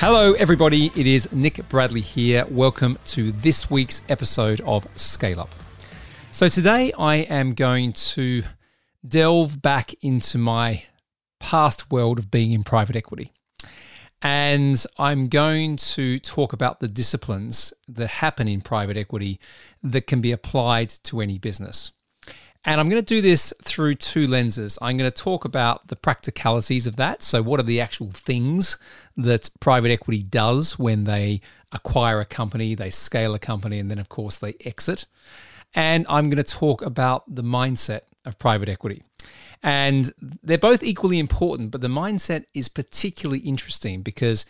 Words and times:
Hello, 0.00 0.32
everybody. 0.34 0.92
It 0.94 1.08
is 1.08 1.28
Nick 1.32 1.68
Bradley 1.68 2.02
here. 2.02 2.46
Welcome 2.48 3.00
to 3.06 3.32
this 3.32 3.68
week's 3.68 4.00
episode 4.08 4.60
of 4.60 4.86
Scale 4.94 5.40
Up. 5.40 5.52
So, 6.30 6.48
today 6.48 6.92
I 6.96 7.16
am 7.16 7.52
going 7.52 7.94
to 8.14 8.44
delve 9.06 9.60
back 9.60 9.92
into 10.00 10.38
my 10.38 10.84
past 11.40 11.90
world 11.90 12.20
of 12.20 12.30
being 12.30 12.52
in 12.52 12.62
private 12.62 12.94
equity. 12.94 13.32
And 14.22 14.80
I'm 14.98 15.26
going 15.26 15.76
to 15.76 16.20
talk 16.20 16.52
about 16.52 16.78
the 16.78 16.86
disciplines 16.86 17.72
that 17.88 18.06
happen 18.06 18.46
in 18.46 18.60
private 18.60 18.96
equity 18.96 19.40
that 19.82 20.06
can 20.06 20.20
be 20.20 20.30
applied 20.30 20.90
to 20.90 21.20
any 21.20 21.38
business. 21.38 21.90
And 22.68 22.82
I'm 22.82 22.90
going 22.90 23.02
to 23.02 23.14
do 23.14 23.22
this 23.22 23.54
through 23.62 23.94
two 23.94 24.26
lenses. 24.26 24.78
I'm 24.82 24.98
going 24.98 25.10
to 25.10 25.22
talk 25.22 25.46
about 25.46 25.88
the 25.88 25.96
practicalities 25.96 26.86
of 26.86 26.96
that. 26.96 27.22
So, 27.22 27.40
what 27.42 27.58
are 27.58 27.62
the 27.62 27.80
actual 27.80 28.10
things 28.10 28.76
that 29.16 29.48
private 29.58 29.90
equity 29.90 30.22
does 30.22 30.78
when 30.78 31.04
they 31.04 31.40
acquire 31.72 32.20
a 32.20 32.26
company, 32.26 32.74
they 32.74 32.90
scale 32.90 33.34
a 33.34 33.38
company, 33.38 33.78
and 33.78 33.90
then, 33.90 33.98
of 33.98 34.10
course, 34.10 34.36
they 34.36 34.54
exit. 34.66 35.06
And 35.72 36.04
I'm 36.10 36.28
going 36.28 36.44
to 36.44 36.52
talk 36.52 36.82
about 36.82 37.34
the 37.34 37.42
mindset 37.42 38.02
of 38.26 38.38
private 38.38 38.68
equity. 38.68 39.02
And 39.62 40.12
they're 40.20 40.58
both 40.58 40.82
equally 40.82 41.18
important, 41.18 41.70
but 41.70 41.80
the 41.80 41.88
mindset 41.88 42.44
is 42.52 42.68
particularly 42.68 43.40
interesting 43.40 44.02
because 44.02 44.44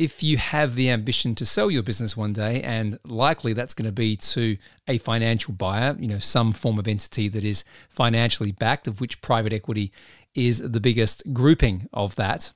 if 0.00 0.22
you 0.22 0.38
have 0.38 0.76
the 0.76 0.88
ambition 0.88 1.34
to 1.34 1.44
sell 1.44 1.70
your 1.70 1.82
business 1.82 2.16
one 2.16 2.32
day, 2.32 2.62
and 2.62 2.98
likely 3.04 3.52
that's 3.52 3.74
going 3.74 3.84
to 3.84 3.92
be 3.92 4.16
to 4.16 4.56
a 4.88 4.96
financial 4.96 5.52
buyer, 5.52 5.94
you 6.00 6.08
know, 6.08 6.18
some 6.18 6.54
form 6.54 6.78
of 6.78 6.88
entity 6.88 7.28
that 7.28 7.44
is 7.44 7.64
financially 7.90 8.50
backed, 8.50 8.88
of 8.88 9.02
which 9.02 9.20
private 9.20 9.52
equity 9.52 9.92
is 10.34 10.58
the 10.58 10.80
biggest 10.80 11.22
grouping 11.34 11.86
of 11.92 12.14
that, 12.14 12.50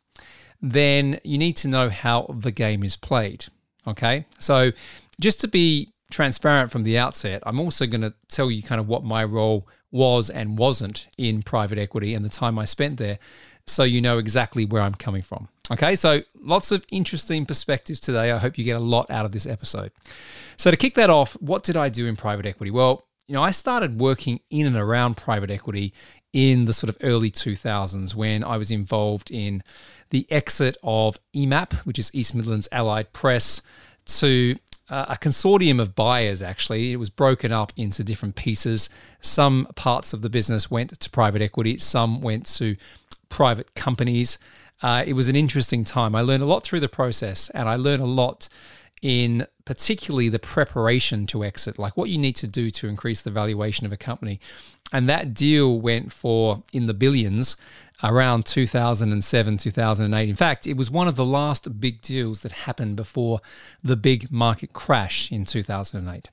then 0.63 1.21
you 1.23 1.37
need 1.37 1.55
to 1.55 1.69
know 1.69 1.91
how 1.91 2.35
the 2.35 2.51
game 2.51 2.83
is 2.83 2.97
played. 2.97 3.45
Okay. 3.87 4.25
So 4.39 4.73
just 5.21 5.39
to 5.43 5.49
be 5.49 5.93
transparent 6.11 6.71
from 6.71 6.83
the 6.83 6.97
outset, 6.97 7.43
I'm 7.45 7.61
also 7.61 7.85
going 7.85 8.01
to 8.01 8.15
tell 8.29 8.51
you 8.51 8.63
kind 8.63 8.81
of 8.81 8.89
what 8.89 9.05
my 9.05 9.23
role 9.23 9.69
was 9.91 10.31
and 10.31 10.57
wasn't 10.57 11.09
in 11.19 11.43
private 11.43 11.77
equity 11.77 12.15
and 12.15 12.25
the 12.25 12.31
time 12.31 12.59
I 12.59 12.65
spent 12.65 12.97
there 12.97 13.19
so 13.67 13.83
you 13.83 14.01
know 14.01 14.19
exactly 14.19 14.65
where 14.65 14.83
I'm 14.83 14.95
coming 14.95 15.23
from. 15.23 15.49
Okay, 15.71 15.97
so 15.97 16.21
lots 16.41 16.73
of 16.73 16.85
interesting 16.91 17.47
perspectives 17.47 17.99
today. 17.99 18.31
I 18.31 18.39
hope 18.39 18.59
you 18.59 18.65
get 18.65 18.77
a 18.77 18.85
lot 18.85 19.11
out 19.11 19.25
of 19.25 19.33
this 19.33 19.47
episode. 19.47 19.93
So, 20.59 20.71
to 20.71 20.77
kick 20.77 20.95
that 20.95 21.09
off, 21.09 21.33
what 21.41 21.63
did 21.63 21.77
I 21.77 21.89
do 21.89 22.07
in 22.07 22.17
private 22.17 22.45
equity? 22.45 22.71
Well, 22.71 23.07
you 23.27 23.35
know, 23.35 23.43
I 23.43 23.51
started 23.51 23.99
working 23.99 24.41
in 24.51 24.67
and 24.67 24.77
around 24.77 25.17
private 25.17 25.51
equity 25.51 25.95
in 26.35 26.67
the 26.67 26.73
sort 26.73 26.91
of 26.91 26.99
early 27.03 27.31
2000s 27.31 28.15
when 28.15 28.45
I 28.45 28.59
was 28.59 28.71
involved 28.71 29.31
in 29.31 29.63
the 30.11 30.27
exit 30.31 30.77
of 30.83 31.19
EMAP, 31.35 31.73
which 31.87 31.99
is 31.99 32.11
East 32.13 32.35
Midlands 32.35 32.69
Allied 32.71 33.13
Press, 33.13 33.63
to 34.07 34.57
uh, 34.91 35.07
a 35.09 35.17
consortium 35.17 35.81
of 35.81 35.95
buyers 35.95 36.43
actually. 36.43 36.93
It 36.93 36.97
was 36.97 37.09
broken 37.09 37.53
up 37.53 37.73
into 37.77 38.05
different 38.05 38.37
pieces. 38.37 38.91
Some 39.21 39.67
parts 39.77 40.13
of 40.13 40.21
the 40.21 40.29
business 40.29 40.71
went 40.71 40.99
to 40.99 41.11
private 41.11 41.41
equity, 41.41 41.79
some 41.79 42.21
went 42.21 42.47
to 42.57 42.77
private 43.35 43.75
companies. 43.75 44.39
Uh, 44.81 45.03
it 45.05 45.15
was 45.15 45.27
an 45.27 45.35
interesting 45.35 45.83
time. 45.83 46.15
I 46.15 46.21
learned 46.21 46.45
a 46.45 46.47
lot 46.47 46.63
through 46.63 46.79
the 46.79 46.89
process, 46.89 47.51
and 47.51 47.69
I 47.69 47.75
learned 47.75 48.01
a 48.01 48.07
lot 48.07 48.49
in 49.03 49.45
particularly 49.65 50.29
the 50.29 50.39
preparation 50.39 51.27
to 51.27 51.45
exit, 51.45 51.77
like 51.77 51.97
what 51.97 52.09
you 52.09 52.17
need 52.17 52.37
to 52.37 52.47
do 52.47 52.71
to 52.71 52.87
increase 52.87 53.23
the 53.23 53.33
valuation 53.33 53.87
of 53.87 53.93
a 53.93 53.97
company. 53.97 54.39
And 54.93 55.09
that 55.09 55.35
deal 55.35 55.81
went 55.81 56.13
for 56.13 56.63
in 56.73 56.87
the 56.87 56.95
billions 56.95 57.57
around 58.05 58.47
2007, 58.47 59.59
2008. 59.59 60.29
In 60.29 60.37
fact, 60.37 60.69
it 60.69 60.77
was 60.77 60.89
one 60.89 61.09
of 61.09 61.17
the 61.17 61.25
last 61.25 61.81
big 61.81 62.03
deals 62.03 62.43
that 62.43 62.53
happened 62.53 62.95
before 62.95 63.41
the 63.83 63.97
big 63.97 64.31
market 64.31 64.73
crash 64.73 65.33
in 65.33 65.45
2008. 65.45 66.29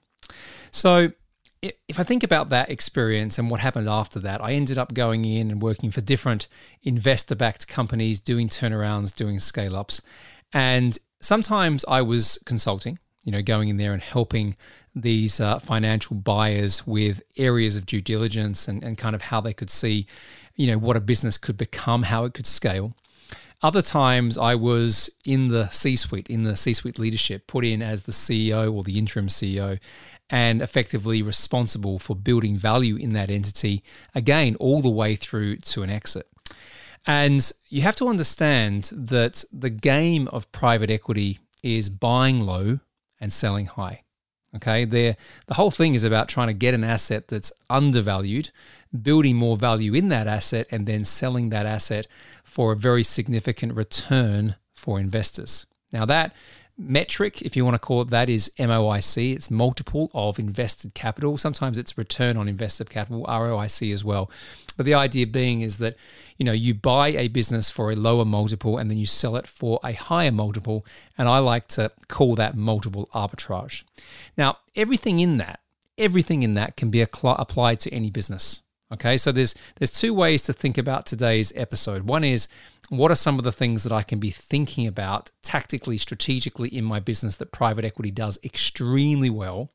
So, 0.70 1.14
if 1.62 2.00
I 2.00 2.04
think 2.04 2.24
about 2.24 2.50
that 2.50 2.72
experience 2.72 3.38
and 3.38 3.50
what 3.50 3.60
happened 3.60 3.88
after 3.88 4.20
that, 4.20 4.42
I 4.42 4.54
ended 4.54 4.78
up 4.78 4.94
going 4.94 5.26
in 5.26 5.52
and 5.52 5.62
working 5.62 5.92
for 5.92 6.02
different 6.02 6.48
investor 6.82 7.36
backed 7.36 7.68
companies, 7.68 8.20
doing 8.20 8.50
turnarounds, 8.50 9.16
doing 9.16 9.38
scale 9.38 9.76
ups. 9.76 10.02
And 10.54 10.98
sometimes 11.20 11.86
I 11.88 12.02
was 12.02 12.40
consulting, 12.46 12.98
you 13.24 13.32
know, 13.32 13.44
going 13.44 13.70
in 13.70 13.78
there 13.78 13.94
and 13.94 14.02
helping 14.02 14.56
these 14.96 15.40
uh, 15.40 15.60
financial 15.60 16.16
buyers 16.16 16.86
with 16.86 17.22
areas 17.38 17.78
of 17.78 17.86
due 17.86 18.02
diligence 18.02 18.68
and, 18.68 18.84
and 18.84 18.98
kind 18.98 19.16
of 19.16 19.22
how 19.22 19.40
they 19.40 19.54
could 19.54 19.70
see, 19.70 20.08
you 20.56 20.68
know, 20.68 20.78
what 20.78 20.98
a 20.98 21.02
business 21.02 21.38
could 21.38 21.58
become, 21.58 22.04
how 22.04 22.26
it 22.26 22.34
could 22.34 22.48
scale. 22.48 22.96
Other 23.64 23.84
times 23.84 24.40
I 24.40 24.56
was 24.56 25.12
in 25.24 25.50
the 25.50 25.70
C 25.70 25.96
suite, 25.96 26.28
in 26.28 26.44
the 26.44 26.58
C 26.58 26.74
suite 26.74 26.98
leadership, 26.98 27.46
put 27.46 27.64
in 27.64 27.84
as 27.84 28.04
the 28.04 28.12
CEO 28.12 28.74
or 28.74 28.84
the 28.84 28.98
interim 28.98 29.28
CEO, 29.28 29.80
and 30.32 30.62
effectively 30.62 31.22
responsible 31.22 32.00
for 32.00 32.16
building 32.16 32.58
value 32.58 32.96
in 32.96 33.12
that 33.14 33.30
entity, 33.30 33.84
again, 34.16 34.56
all 34.56 34.82
the 34.82 34.90
way 34.90 35.16
through 35.16 35.58
to 35.58 35.84
an 35.84 35.90
exit. 35.90 36.28
And 37.06 37.52
you 37.68 37.82
have 37.82 37.98
to 37.98 38.08
understand 38.08 38.90
that 38.94 39.44
the 39.52 39.70
game 39.70 40.30
of 40.30 40.52
private 40.52 40.90
equity 40.90 41.40
is 41.62 41.90
buying 41.90 42.40
low 42.40 42.80
and 43.20 43.34
selling 43.34 43.66
high. 43.66 44.04
Okay, 44.56 44.84
there 44.84 45.16
the 45.48 45.54
whole 45.54 45.72
thing 45.72 45.96
is 45.96 46.04
about 46.04 46.28
trying 46.28 46.48
to 46.48 46.54
get 46.54 46.74
an 46.74 46.84
asset 46.84 47.30
that's 47.30 47.54
undervalued, 47.70 48.52
building 49.02 49.38
more 49.38 49.56
value 49.56 49.94
in 49.94 50.10
that 50.10 50.28
asset, 50.28 50.68
and 50.72 50.86
then 50.86 51.06
selling 51.06 51.50
that 51.50 51.66
asset 51.66 52.08
for 52.44 52.74
a 52.74 52.76
very 52.76 53.04
significant 53.04 53.76
return 53.76 54.56
for 54.74 55.00
investors. 55.00 55.66
Now 55.94 56.06
that 56.06 56.36
metric, 56.78 57.42
if 57.42 57.56
you 57.56 57.64
want 57.64 57.76
to 57.76 57.80
call 57.80 58.02
it 58.02 58.10
that, 58.10 58.30
is 58.30 58.52
MOIC. 58.58 59.36
It's 59.36 59.52
multiple 59.52 60.10
of 60.14 60.40
invested 60.40 60.94
capital. 60.94 61.38
Sometimes 61.38 61.78
it's 61.78 61.98
return 61.98 62.38
on 62.38 62.48
invested 62.48 62.90
capital, 62.90 63.26
ROIC 63.26 63.94
as 63.94 64.04
well. 64.04 64.30
But 64.78 64.86
the 64.86 64.94
idea 64.94 65.28
being 65.28 65.62
is 65.62 65.78
that 65.78 65.96
you 66.38 66.46
know 66.46 66.52
you 66.52 66.74
buy 66.74 67.10
a 67.10 67.28
business 67.28 67.70
for 67.70 67.92
a 67.92 67.96
lower 67.96 68.26
multiple 68.26 68.78
and 68.78 68.90
then 68.90 68.98
you 68.98 69.06
sell 69.06 69.36
it 69.36 69.48
for 69.48 69.80
a 69.84 69.94
higher 69.94 70.32
multiple, 70.32 70.86
and 71.18 71.28
I 71.28 71.40
like 71.40 71.68
to 71.70 71.92
call 72.08 72.36
that 72.36 72.56
multiple 72.56 73.10
arbitrage. 73.14 73.84
Now, 74.38 74.58
everything 74.76 75.20
in 75.20 75.38
that, 75.38 75.60
everything 75.98 76.44
in 76.44 76.54
that 76.56 76.78
can 76.78 76.90
be 76.90 77.02
applied 77.02 77.80
to 77.82 77.94
any 77.94 78.10
business. 78.10 78.62
Okay, 78.92 79.16
so 79.18 79.32
there's 79.32 79.56
there's 79.76 79.92
two 79.92 80.14
ways 80.14 80.44
to 80.44 80.54
think 80.54 80.78
about 80.78 81.06
today's 81.06 81.54
episode. 81.56 82.04
One 82.04 82.26
is 82.26 82.50
what 82.90 83.10
are 83.10 83.16
some 83.16 83.38
of 83.38 83.46
the 83.46 83.52
things 83.52 83.84
that 83.84 83.92
I 83.94 84.04
can 84.04 84.20
be 84.20 84.32
thinking 84.32 84.86
about 84.86 85.32
tactically, 85.42 85.98
strategically 85.98 86.68
in 86.68 86.84
my 86.84 87.00
business 87.00 87.38
that 87.38 87.54
private 87.54 87.86
equity 87.86 88.12
does 88.12 88.38
extremely 88.44 89.30
well? 89.30 89.72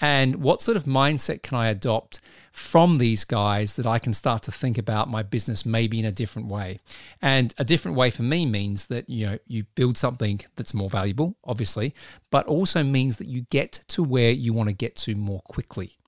And 0.00 0.36
what 0.36 0.62
sort 0.62 0.76
of 0.76 0.84
mindset 0.84 1.42
can 1.42 1.58
I 1.58 1.68
adopt 1.68 2.20
from 2.52 2.98
these 2.98 3.24
guys 3.24 3.74
that 3.76 3.86
I 3.86 3.98
can 3.98 4.14
start 4.14 4.44
to 4.44 4.52
think 4.52 4.78
about 4.78 5.10
my 5.10 5.22
business 5.22 5.66
maybe 5.66 5.98
in 5.98 6.04
a 6.06 6.12
different 6.12 6.48
way? 6.48 6.78
And 7.20 7.52
a 7.58 7.64
different 7.64 7.98
way 7.98 8.10
for 8.10 8.22
me 8.22 8.46
means 8.46 8.86
that 8.86 9.10
you 9.10 9.26
know 9.26 9.38
you 9.46 9.64
build 9.74 9.98
something 9.98 10.40
that's 10.56 10.72
more 10.72 10.88
valuable, 10.88 11.36
obviously, 11.44 11.94
but 12.30 12.46
also 12.46 12.82
means 12.82 13.18
that 13.18 13.26
you 13.26 13.42
get 13.50 13.84
to 13.88 14.02
where 14.02 14.30
you 14.30 14.54
want 14.54 14.70
to 14.70 14.74
get 14.74 14.96
to 14.96 15.14
more 15.14 15.42
quickly. 15.42 15.98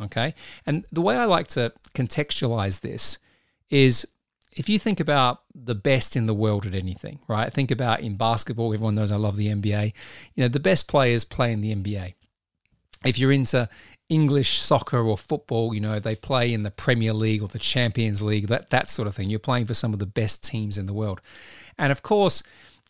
Okay. 0.00 0.34
And 0.66 0.84
the 0.90 1.02
way 1.02 1.16
I 1.16 1.24
like 1.26 1.48
to 1.48 1.72
contextualize 1.94 2.80
this 2.80 3.18
is 3.68 4.06
if 4.52 4.68
you 4.68 4.78
think 4.78 4.98
about 4.98 5.42
the 5.54 5.74
best 5.74 6.16
in 6.16 6.26
the 6.26 6.34
world 6.34 6.66
at 6.66 6.74
anything, 6.74 7.20
right? 7.28 7.52
Think 7.52 7.70
about 7.70 8.00
in 8.00 8.16
basketball, 8.16 8.72
everyone 8.72 8.94
knows 8.94 9.12
I 9.12 9.16
love 9.16 9.36
the 9.36 9.48
NBA. 9.48 9.92
You 10.34 10.42
know, 10.42 10.48
the 10.48 10.60
best 10.60 10.88
players 10.88 11.24
play 11.24 11.52
in 11.52 11.60
the 11.60 11.74
NBA. 11.74 12.14
If 13.04 13.18
you're 13.18 13.32
into 13.32 13.68
English 14.08 14.58
soccer 14.58 14.98
or 14.98 15.16
football, 15.16 15.72
you 15.72 15.80
know, 15.80 16.00
they 16.00 16.16
play 16.16 16.52
in 16.52 16.64
the 16.64 16.70
Premier 16.70 17.12
League 17.12 17.42
or 17.42 17.48
the 17.48 17.58
Champions 17.58 18.22
League, 18.22 18.48
that, 18.48 18.70
that 18.70 18.90
sort 18.90 19.06
of 19.06 19.14
thing. 19.14 19.30
You're 19.30 19.38
playing 19.38 19.66
for 19.66 19.74
some 19.74 19.92
of 19.92 20.00
the 20.00 20.06
best 20.06 20.42
teams 20.42 20.76
in 20.76 20.86
the 20.86 20.94
world. 20.94 21.20
And 21.78 21.92
of 21.92 22.02
course, 22.02 22.42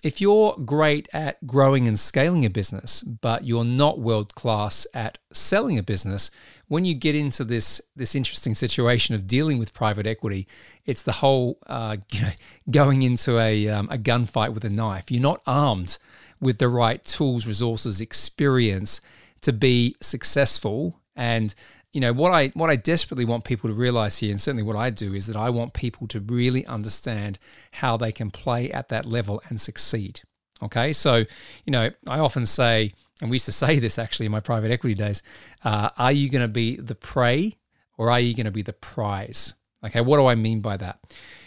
if 0.03 0.21
you're 0.21 0.57
great 0.65 1.09
at 1.13 1.47
growing 1.47 1.87
and 1.87 1.99
scaling 1.99 2.45
a 2.45 2.51
business, 2.51 3.03
but 3.03 3.45
you're 3.45 3.65
not 3.65 3.99
world 3.99 4.35
class 4.35 4.87
at 4.95 5.19
selling 5.33 5.79
a 5.79 5.83
business, 5.83 6.31
when 6.69 6.85
you 6.85 6.95
get 6.95 7.15
into 7.15 7.45
this 7.45 7.81
this 7.97 8.15
interesting 8.15 8.55
situation 8.55 9.15
of 9.15 9.27
dealing 9.27 9.59
with 9.59 9.75
private 9.75 10.07
equity, 10.07 10.47
it's 10.87 11.03
the 11.03 11.13
whole 11.13 11.59
uh, 11.67 11.97
you 12.13 12.23
know, 12.23 12.33
going 12.71 13.03
into 13.03 13.39
a 13.39 13.69
um, 13.69 13.89
a 13.91 13.99
gunfight 13.99 14.55
with 14.55 14.65
a 14.65 14.71
knife. 14.71 15.11
You're 15.11 15.23
not 15.23 15.43
armed 15.47 15.99
with 16.41 16.59
the 16.59 16.69
right 16.69 17.05
tools, 17.05 17.47
resources, 17.47 18.01
experience 18.01 19.01
to 19.43 19.53
be 19.53 19.97
successful 20.01 21.01
and 21.17 21.55
you 21.93 22.01
know 22.01 22.13
what 22.13 22.33
I 22.33 22.49
what 22.49 22.71
I 22.71 22.77
desperately 22.77 23.25
want 23.25 23.45
people 23.45 23.69
to 23.69 23.75
realize 23.75 24.19
here, 24.19 24.31
and 24.31 24.41
certainly 24.41 24.63
what 24.63 24.77
I 24.77 24.91
do, 24.91 25.15
is 25.15 25.27
that 25.27 25.37
I 25.37 25.51
want 25.51 25.73
people 25.73 26.07
to 26.09 26.21
really 26.21 26.65
understand 26.67 27.39
how 27.73 27.97
they 27.97 28.13
can 28.13 28.31
play 28.31 28.71
at 28.71 28.89
that 28.89 29.07
level 29.07 29.43
and 29.49 29.61
succeed. 29.61 30.21
Okay, 30.63 30.93
so 30.93 31.25
you 31.65 31.71
know 31.71 31.91
I 32.09 32.19
often 32.19 32.47
say, 32.47 32.93
and 33.21 33.31
we 33.31 33.37
used 33.37 33.47
to 33.47 33.53
say 33.65 33.79
this 33.79 33.99
actually 33.99 34.27
in 34.27 34.33
my 34.33 34.41
private 34.41 34.71
equity 34.71 34.95
days: 34.95 35.23
uh, 35.65 35.91
Are 35.99 36.13
you 36.13 36.29
going 36.29 36.43
to 36.43 36.49
be 36.49 36.77
the 36.77 36.95
prey 36.95 37.57
or 37.99 38.11
are 38.11 38.21
you 38.21 38.35
going 38.35 38.47
to 38.47 38.51
be 38.51 38.63
the 38.63 38.73
prize? 38.73 39.55
Okay, 39.85 40.01
what 40.01 40.17
do 40.17 40.27
I 40.27 40.35
mean 40.35 40.61
by 40.61 40.77
that? 40.79 41.01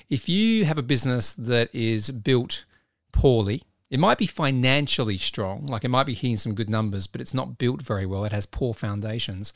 If 0.10 0.28
you 0.30 0.66
have 0.66 0.78
a 0.78 0.84
business 0.84 1.34
that 1.34 1.74
is 1.74 2.12
built 2.12 2.66
poorly, 3.12 3.64
It 3.90 4.00
might 4.00 4.18
be 4.18 4.26
financially 4.26 5.20
strong, 5.20 5.68
like 5.68 5.84
it 5.84 5.90
might 5.90 6.08
be 6.08 6.16
hitting 6.16 6.38
some 6.38 6.56
good 6.56 6.70
numbers, 6.70 7.06
but 7.06 7.22
it's 7.22 7.34
not 7.34 7.60
built 7.60 7.84
very 7.84 8.08
well. 8.08 8.26
It 8.26 8.32
has 8.32 8.48
poor 8.48 8.74
foundations. 8.74 9.54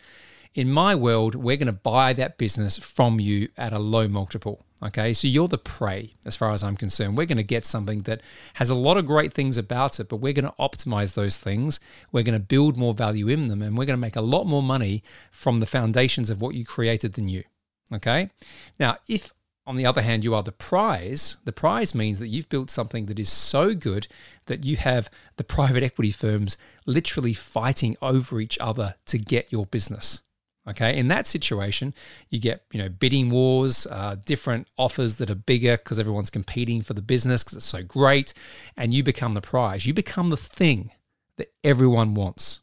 In 0.57 0.71
my 0.71 0.95
world, 0.95 1.35
we're 1.35 1.55
going 1.55 1.67
to 1.67 1.71
buy 1.71 2.13
that 2.13 2.39
business 2.39 2.79
from 2.79 3.19
you 3.19 3.47
at 3.57 3.73
a 3.73 3.77
low 3.77 4.07
multiple. 4.07 4.65
Okay, 4.81 5.13
so 5.13 5.27
you're 5.27 5.47
the 5.47 5.59
prey 5.59 6.15
as 6.25 6.35
far 6.35 6.49
as 6.49 6.63
I'm 6.63 6.75
concerned. 6.75 7.15
We're 7.15 7.27
going 7.27 7.37
to 7.37 7.43
get 7.43 7.63
something 7.63 7.99
that 7.99 8.21
has 8.55 8.71
a 8.71 8.75
lot 8.75 8.97
of 8.97 9.05
great 9.05 9.31
things 9.31 9.59
about 9.59 9.99
it, 9.99 10.09
but 10.09 10.15
we're 10.15 10.33
going 10.33 10.45
to 10.45 10.55
optimize 10.59 11.13
those 11.13 11.37
things. 11.37 11.79
We're 12.11 12.23
going 12.23 12.39
to 12.39 12.43
build 12.43 12.75
more 12.75 12.95
value 12.95 13.27
in 13.27 13.49
them, 13.49 13.61
and 13.61 13.77
we're 13.77 13.85
going 13.85 13.99
to 13.99 14.01
make 14.01 14.15
a 14.15 14.21
lot 14.21 14.45
more 14.45 14.63
money 14.63 15.03
from 15.29 15.59
the 15.59 15.67
foundations 15.67 16.31
of 16.31 16.41
what 16.41 16.55
you 16.55 16.65
created 16.65 17.13
than 17.13 17.27
you. 17.27 17.43
Okay, 17.93 18.31
now 18.79 18.97
if 19.07 19.31
on 19.67 19.75
the 19.75 19.85
other 19.85 20.01
hand, 20.01 20.23
you 20.23 20.33
are 20.33 20.41
the 20.41 20.51
prize. 20.51 21.37
The 21.43 21.51
prize 21.51 21.93
means 21.93 22.17
that 22.17 22.29
you've 22.29 22.49
built 22.49 22.71
something 22.71 23.05
that 23.07 23.19
is 23.19 23.31
so 23.31 23.75
good 23.75 24.07
that 24.47 24.65
you 24.65 24.77
have 24.77 25.11
the 25.35 25.43
private 25.43 25.83
equity 25.83 26.09
firms 26.09 26.57
literally 26.87 27.33
fighting 27.33 27.95
over 28.01 28.41
each 28.41 28.57
other 28.59 28.95
to 29.05 29.19
get 29.19 29.51
your 29.51 29.67
business. 29.67 30.21
Okay, 30.67 30.97
in 30.97 31.07
that 31.07 31.25
situation, 31.25 31.93
you 32.29 32.39
get 32.39 32.63
you 32.71 32.81
know 32.81 32.89
bidding 32.89 33.29
wars, 33.29 33.87
uh, 33.89 34.17
different 34.25 34.67
offers 34.77 35.15
that 35.15 35.29
are 35.29 35.35
bigger 35.35 35.77
because 35.77 35.97
everyone's 35.97 36.29
competing 36.29 36.81
for 36.81 36.93
the 36.93 37.01
business 37.01 37.43
because 37.43 37.57
it's 37.57 37.65
so 37.65 37.83
great, 37.83 38.33
and 38.75 38.93
you 38.93 39.01
become 39.03 39.33
the 39.33 39.41
prize. 39.41 39.85
You 39.85 39.93
become 39.93 40.29
the 40.29 40.37
thing 40.37 40.91
that 41.37 41.53
everyone 41.63 42.15
wants. 42.15 42.59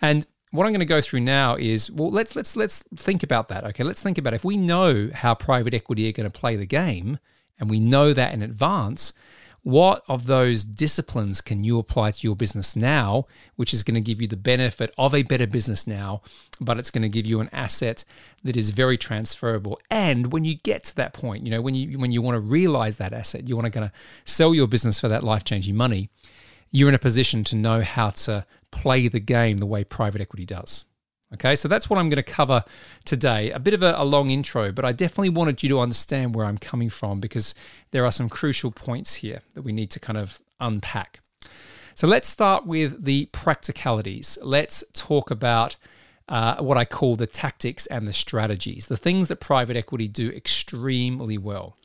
And 0.00 0.26
what 0.50 0.66
I'm 0.66 0.72
going 0.72 0.80
to 0.80 0.86
go 0.86 1.00
through 1.00 1.20
now 1.20 1.56
is 1.56 1.90
well 1.90 2.10
let's 2.10 2.36
let's 2.36 2.56
let's 2.56 2.82
think 2.96 3.22
about 3.22 3.48
that. 3.48 3.64
Okay, 3.64 3.84
let's 3.84 4.02
think 4.02 4.18
about 4.18 4.34
if 4.34 4.44
we 4.44 4.56
know 4.56 5.10
how 5.14 5.34
private 5.34 5.72
equity 5.72 6.08
are 6.08 6.12
going 6.12 6.30
to 6.30 6.38
play 6.38 6.56
the 6.56 6.66
game 6.66 7.18
and 7.58 7.70
we 7.70 7.80
know 7.80 8.12
that 8.12 8.34
in 8.34 8.42
advance, 8.42 9.12
what 9.64 10.02
of 10.08 10.26
those 10.26 10.64
disciplines 10.64 11.40
can 11.40 11.62
you 11.62 11.78
apply 11.78 12.10
to 12.10 12.26
your 12.26 12.34
business 12.34 12.74
now 12.74 13.26
which 13.56 13.72
is 13.72 13.82
going 13.82 13.94
to 13.94 14.00
give 14.00 14.20
you 14.20 14.26
the 14.26 14.36
benefit 14.36 14.92
of 14.98 15.14
a 15.14 15.22
better 15.22 15.46
business 15.46 15.86
now 15.86 16.20
but 16.60 16.78
it's 16.78 16.90
going 16.90 17.02
to 17.02 17.08
give 17.08 17.26
you 17.26 17.40
an 17.40 17.48
asset 17.52 18.04
that 18.42 18.56
is 18.56 18.70
very 18.70 18.98
transferable 18.98 19.78
and 19.90 20.32
when 20.32 20.44
you 20.44 20.56
get 20.56 20.82
to 20.82 20.96
that 20.96 21.12
point 21.12 21.44
you 21.44 21.50
know 21.50 21.60
when 21.60 21.74
you 21.74 21.98
when 21.98 22.10
you 22.10 22.20
want 22.20 22.34
to 22.34 22.40
realize 22.40 22.96
that 22.96 23.12
asset 23.12 23.48
you 23.48 23.54
want 23.54 23.66
to 23.66 23.70
kind 23.70 23.84
of 23.84 23.92
sell 24.24 24.54
your 24.54 24.66
business 24.66 24.98
for 24.98 25.08
that 25.08 25.22
life-changing 25.22 25.76
money 25.76 26.10
you're 26.72 26.88
in 26.88 26.94
a 26.94 26.98
position 26.98 27.44
to 27.44 27.54
know 27.54 27.82
how 27.82 28.10
to 28.10 28.44
play 28.72 29.06
the 29.06 29.20
game 29.20 29.58
the 29.58 29.66
way 29.66 29.84
private 29.84 30.20
equity 30.20 30.46
does. 30.46 30.84
Okay, 31.34 31.56
so 31.56 31.66
that's 31.66 31.88
what 31.88 31.98
I'm 31.98 32.10
going 32.10 32.22
to 32.22 32.30
cover 32.30 32.62
today. 33.04 33.50
A 33.52 33.58
bit 33.58 33.72
of 33.72 33.82
a, 33.82 33.94
a, 33.96 34.04
long 34.04 34.30
intro, 34.30 34.70
but 34.70 34.84
I 34.84 34.92
definitely 34.92 35.30
wanted 35.30 35.62
you 35.62 35.68
to 35.70 35.80
understand 35.80 36.34
where 36.34 36.44
I'm 36.44 36.58
coming 36.58 36.90
from 36.90 37.20
because 37.20 37.54
there 37.90 38.04
are 38.04 38.12
some 38.12 38.28
crucial 38.28 38.70
points 38.70 39.14
here 39.14 39.40
that 39.54 39.62
we 39.62 39.72
need 39.72 39.90
to 39.92 40.00
kind 40.00 40.18
of 40.18 40.42
unpack. 40.60 41.20
So 41.94 42.06
let's 42.06 42.28
start 42.28 42.66
with 42.66 43.04
the 43.04 43.26
practicalities. 43.32 44.36
Let's 44.42 44.84
talk 44.92 45.30
about 45.30 45.76
uh, 46.28 46.56
what 46.62 46.76
I 46.76 46.84
call 46.84 47.16
the 47.16 47.26
tactics 47.26 47.86
and 47.86 48.06
the 48.06 48.12
strategies, 48.12 48.86
the 48.86 48.96
things 48.96 49.28
that 49.28 49.36
private 49.36 49.76
equity 49.76 50.08
do 50.08 50.30
extremely 50.30 51.38
well. 51.38 51.76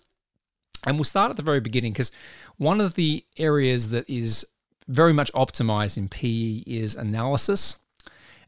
And 0.86 0.98
we'll 0.98 1.06
start 1.06 1.30
at 1.30 1.38
the 1.38 1.44
very 1.44 1.60
beginning 1.62 1.94
because 1.94 2.12
one 2.58 2.82
of 2.82 2.96
the 2.96 3.26
areas 3.38 3.90
that 3.92 4.10
is 4.10 4.46
very 4.88 5.14
much 5.14 5.32
optimized 5.34 5.98
in 5.98 6.08
PE 6.08 6.64
is 6.66 6.96
analysis 6.96 7.78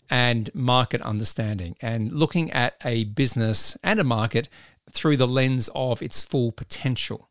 and 0.10 0.50
market 0.54 1.02
understanding 1.02 1.76
and 1.82 2.12
looking 2.12 2.52
at 2.52 2.76
a 2.84 3.06
business 3.06 3.78
and 3.84 4.00
a 4.00 4.04
market 4.04 4.50
through 4.92 5.18
the 5.18 5.28
lens 5.28 5.70
of 5.76 6.02
its 6.02 6.24
full 6.24 6.52
potential. 6.52 7.30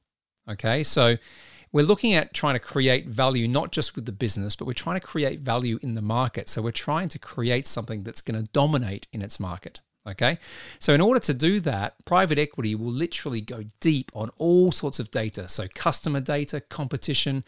Okay, 0.48 0.82
so 0.82 1.16
we're 1.72 1.84
looking 1.84 2.14
at 2.14 2.32
trying 2.32 2.54
to 2.54 2.60
create 2.60 3.06
value 3.06 3.46
not 3.46 3.72
just 3.72 3.94
with 3.94 4.06
the 4.06 4.12
business, 4.12 4.56
but 4.56 4.66
we're 4.66 4.72
trying 4.72 4.98
to 4.98 5.06
create 5.06 5.40
value 5.40 5.78
in 5.82 5.94
the 5.94 6.02
market. 6.02 6.48
So 6.48 6.62
we're 6.62 6.70
trying 6.70 7.08
to 7.08 7.18
create 7.18 7.66
something 7.66 8.02
that's 8.02 8.22
going 8.22 8.42
to 8.42 8.50
dominate 8.52 9.06
in 9.12 9.20
its 9.20 9.38
market. 9.38 9.80
Okay. 10.08 10.38
So, 10.78 10.94
in 10.94 11.02
order 11.02 11.20
to 11.20 11.34
do 11.34 11.60
that, 11.60 12.02
private 12.06 12.38
equity 12.38 12.74
will 12.74 12.90
literally 12.90 13.42
go 13.42 13.64
deep 13.80 14.10
on 14.14 14.30
all 14.38 14.72
sorts 14.72 14.98
of 14.98 15.10
data. 15.10 15.48
So, 15.48 15.66
customer 15.74 16.20
data, 16.20 16.62
competition, 16.62 17.44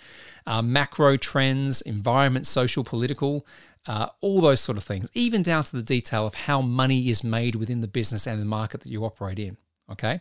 uh, 0.47 0.61
macro 0.61 1.17
trends, 1.17 1.81
environment, 1.81 2.47
social, 2.47 2.85
political, 2.85 3.47
uh, 3.87 4.09
all 4.21 4.41
those 4.41 4.61
sort 4.61 4.79
of 4.79 4.85
things, 4.85 5.09
even 5.15 5.43
down 5.43 5.65
to 5.65 5.77
the 5.77 5.83
detail 5.83 6.27
of 6.27 6.35
how 6.35 6.61
money 6.61 7.09
is 7.09 7.25
made 7.25 7.55
within 7.55 7.81
the 7.81 7.89
business 7.89 8.27
and 8.27 8.41
the 8.41 8.47
market 8.47 8.81
that 8.83 8.89
you 8.89 9.05
operate 9.05 9.39
in. 9.39 9.57
Okay. 9.91 10.21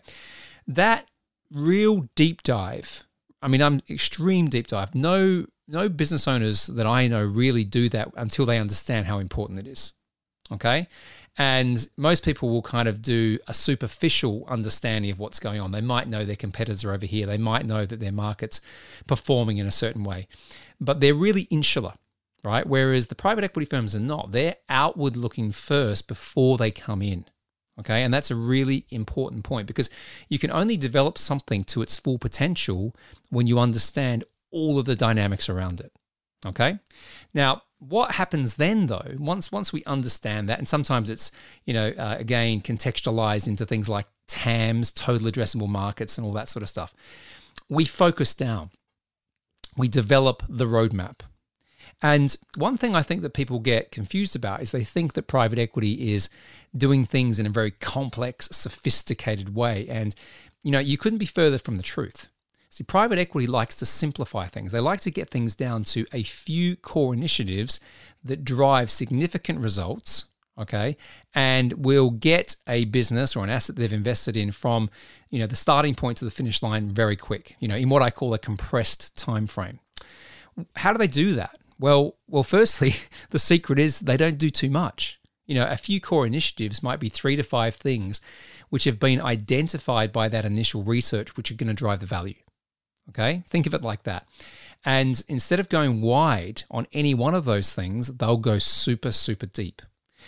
That 0.68 1.08
real 1.52 2.08
deep 2.16 2.44
dive, 2.44 3.04
I 3.42 3.48
mean, 3.48 3.62
I'm 3.62 3.82
extreme 3.90 4.48
deep 4.50 4.68
dive. 4.68 4.96
No, 4.96 5.46
no 5.68 5.90
business 5.90 6.28
owners 6.28 6.68
that 6.68 6.88
I 6.88 7.08
know 7.08 7.24
really 7.24 7.64
do 7.64 7.90
that 7.90 8.12
until 8.16 8.46
they 8.46 8.58
understand 8.58 9.08
how 9.08 9.20
important 9.20 9.60
it 9.60 9.68
is. 9.68 9.94
Okay. 10.52 10.88
And 11.38 11.88
most 11.96 12.24
people 12.24 12.50
will 12.50 12.62
kind 12.62 12.88
of 12.88 13.02
do 13.02 13.40
a 13.48 13.54
superficial 13.54 14.46
understanding 14.50 15.10
of 15.10 15.20
what's 15.20 15.40
going 15.40 15.62
on. 15.62 15.72
They 15.72 15.80
might 15.80 16.10
know 16.10 16.26
their 16.26 16.36
competitors 16.36 16.84
are 16.84 16.92
over 16.92 17.06
here. 17.06 17.26
They 17.26 17.38
might 17.38 17.66
know 17.66 17.86
that 17.86 18.00
their 18.00 18.12
market's 18.12 18.60
performing 19.08 19.58
in 19.58 19.66
a 19.66 19.72
certain 19.72 20.04
way, 20.04 20.28
but 20.82 21.00
they're 21.00 21.14
really 21.14 21.44
insular, 21.44 21.94
right? 22.44 22.66
Whereas 22.66 23.08
the 23.08 23.16
private 23.16 23.44
equity 23.44 23.66
firms 23.66 23.96
are 23.96 24.00
not. 24.00 24.32
They're 24.32 24.56
outward 24.70 25.18
looking 25.18 25.52
first 25.52 26.08
before 26.08 26.58
they 26.58 26.72
come 26.72 27.02
in. 27.02 27.26
Okay. 27.80 28.04
And 28.04 28.14
that's 28.14 28.32
a 28.32 28.36
really 28.36 28.86
important 28.90 29.44
point 29.44 29.68
because 29.68 29.90
you 30.28 30.38
can 30.38 30.52
only 30.52 30.76
develop 30.76 31.18
something 31.18 31.64
to 31.66 31.82
its 31.82 31.98
full 31.98 32.20
potential 32.20 32.94
when 33.30 33.48
you 33.48 33.58
understand 33.58 34.26
all 34.52 34.78
of 34.78 34.86
the 34.86 34.96
dynamics 34.96 35.48
around 35.48 35.80
it. 35.80 35.92
Okay. 36.46 36.80
Now, 37.34 37.64
what 37.80 38.12
happens 38.12 38.56
then 38.56 38.88
though 38.88 39.16
once 39.18 39.52
once 39.52 39.72
we 39.72 39.84
understand 39.86 40.50
that 40.50 40.60
and 40.60 40.68
sometimes 40.68 41.10
it's 41.10 41.32
you 41.66 41.74
know 41.74 41.90
uh, 41.98 42.18
again 42.20 42.62
contextualized 42.62 43.48
into 43.48 43.66
things 43.66 43.88
like 43.88 44.06
tams 44.28 44.92
total 44.92 45.28
addressable 45.28 45.70
markets 45.70 46.18
and 46.18 46.28
all 46.28 46.34
that 46.34 46.50
sort 46.50 46.62
of 46.62 46.68
stuff 46.68 46.94
we 47.70 47.86
focus 47.86 48.34
down 48.34 48.70
we 49.78 49.88
develop 49.88 50.44
the 50.50 50.66
roadmap 50.66 51.22
and 52.02 52.38
one 52.56 52.78
thing 52.78 52.96
i 52.96 53.02
think 53.02 53.22
that 53.22 53.34
people 53.34 53.60
get 53.60 53.92
confused 53.92 54.36
about 54.36 54.62
is 54.62 54.72
they 54.72 54.84
think 54.84 55.14
that 55.14 55.24
private 55.24 55.60
equity 55.60 56.14
is 56.14 56.30
doing 56.76 57.06
things 57.06 57.40
in 57.40 57.46
a 57.46 57.50
very 57.50 57.72
complex 57.72 58.48
sophisticated 58.52 59.56
way 59.56 59.88
and 59.90 60.16
you 60.64 60.72
know 60.72 60.80
you 60.80 60.98
couldn't 60.98 61.20
be 61.20 61.26
further 61.26 61.58
from 61.58 61.76
the 61.76 61.84
truth 61.84 62.30
See, 62.72 62.84
private 62.84 63.18
equity 63.18 63.48
likes 63.48 63.76
to 63.78 63.86
simplify 63.86 64.46
things. 64.46 64.72
They 64.72 64.80
like 64.80 65.00
to 65.02 65.12
get 65.12 65.30
things 65.30 65.56
down 65.56 65.84
to 65.86 66.06
a 66.14 66.22
few 66.22 66.76
core 66.76 67.14
initiatives 67.14 67.80
that 68.24 68.46
drive 68.46 68.92
significant 68.92 69.60
results, 69.60 70.26
okay, 70.58 70.96
and 71.34 71.74
will 71.74 72.12
get 72.12 72.56
a 72.68 72.86
business 72.86 73.36
or 73.36 73.44
an 73.44 73.50
asset 73.50 73.76
they've 73.76 73.92
invested 73.92 74.38
in 74.38 74.52
from, 74.52 74.92
you 75.32 75.40
know, 75.40 75.48
the 75.48 75.56
starting 75.56 75.96
point 75.96 76.20
to 76.20 76.26
the 76.26 76.32
finish 76.32 76.62
line 76.62 76.92
very 76.92 77.16
quick, 77.16 77.56
you 77.60 77.68
know, 77.68 77.76
in 77.76 77.90
what 77.90 78.04
I 78.04 78.12
call 78.12 78.36
a 78.36 78.40
compressed 78.40 79.16
time 79.16 79.48
frame. 79.48 79.80
How 80.76 80.92
do 80.92 81.00
they 81.00 81.08
do 81.08 81.34
that? 81.36 81.58
Well, 81.80 82.18
well, 82.28 82.44
firstly, 82.44 82.96
the 83.30 83.40
secret 83.40 83.80
is 83.80 84.02
they 84.02 84.18
don't 84.18 84.38
do 84.38 84.50
too 84.50 84.70
much. 84.70 85.20
You 85.48 85.56
know, 85.56 85.68
a 85.68 85.78
few 85.78 86.00
core 86.00 86.28
initiatives 86.28 86.84
might 86.84 87.00
be 87.00 87.10
three 87.10 87.36
to 87.36 87.44
five 87.44 87.76
things 87.76 88.22
which 88.70 88.84
have 88.84 89.00
been 89.00 89.20
identified 89.20 90.12
by 90.12 90.30
that 90.30 90.46
initial 90.46 90.84
research, 90.84 91.36
which 91.36 91.50
are 91.50 91.56
going 91.56 91.68
to 91.70 91.74
drive 91.74 92.02
the 92.02 92.06
value. 92.06 92.36
Okay, 93.10 93.44
think 93.50 93.66
of 93.66 93.74
it 93.74 93.82
like 93.82 94.04
that. 94.04 94.28
And 94.86 95.22
instead 95.28 95.60
of 95.60 95.68
going 95.68 96.02
wide 96.02 96.64
on 96.70 96.86
any 96.94 97.16
one 97.16 97.34
of 97.34 97.46
those 97.46 97.74
things, 97.74 98.08
they'll 98.08 98.38
go 98.38 98.60
super, 98.60 99.12
super 99.12 99.48
deep. 99.48 99.82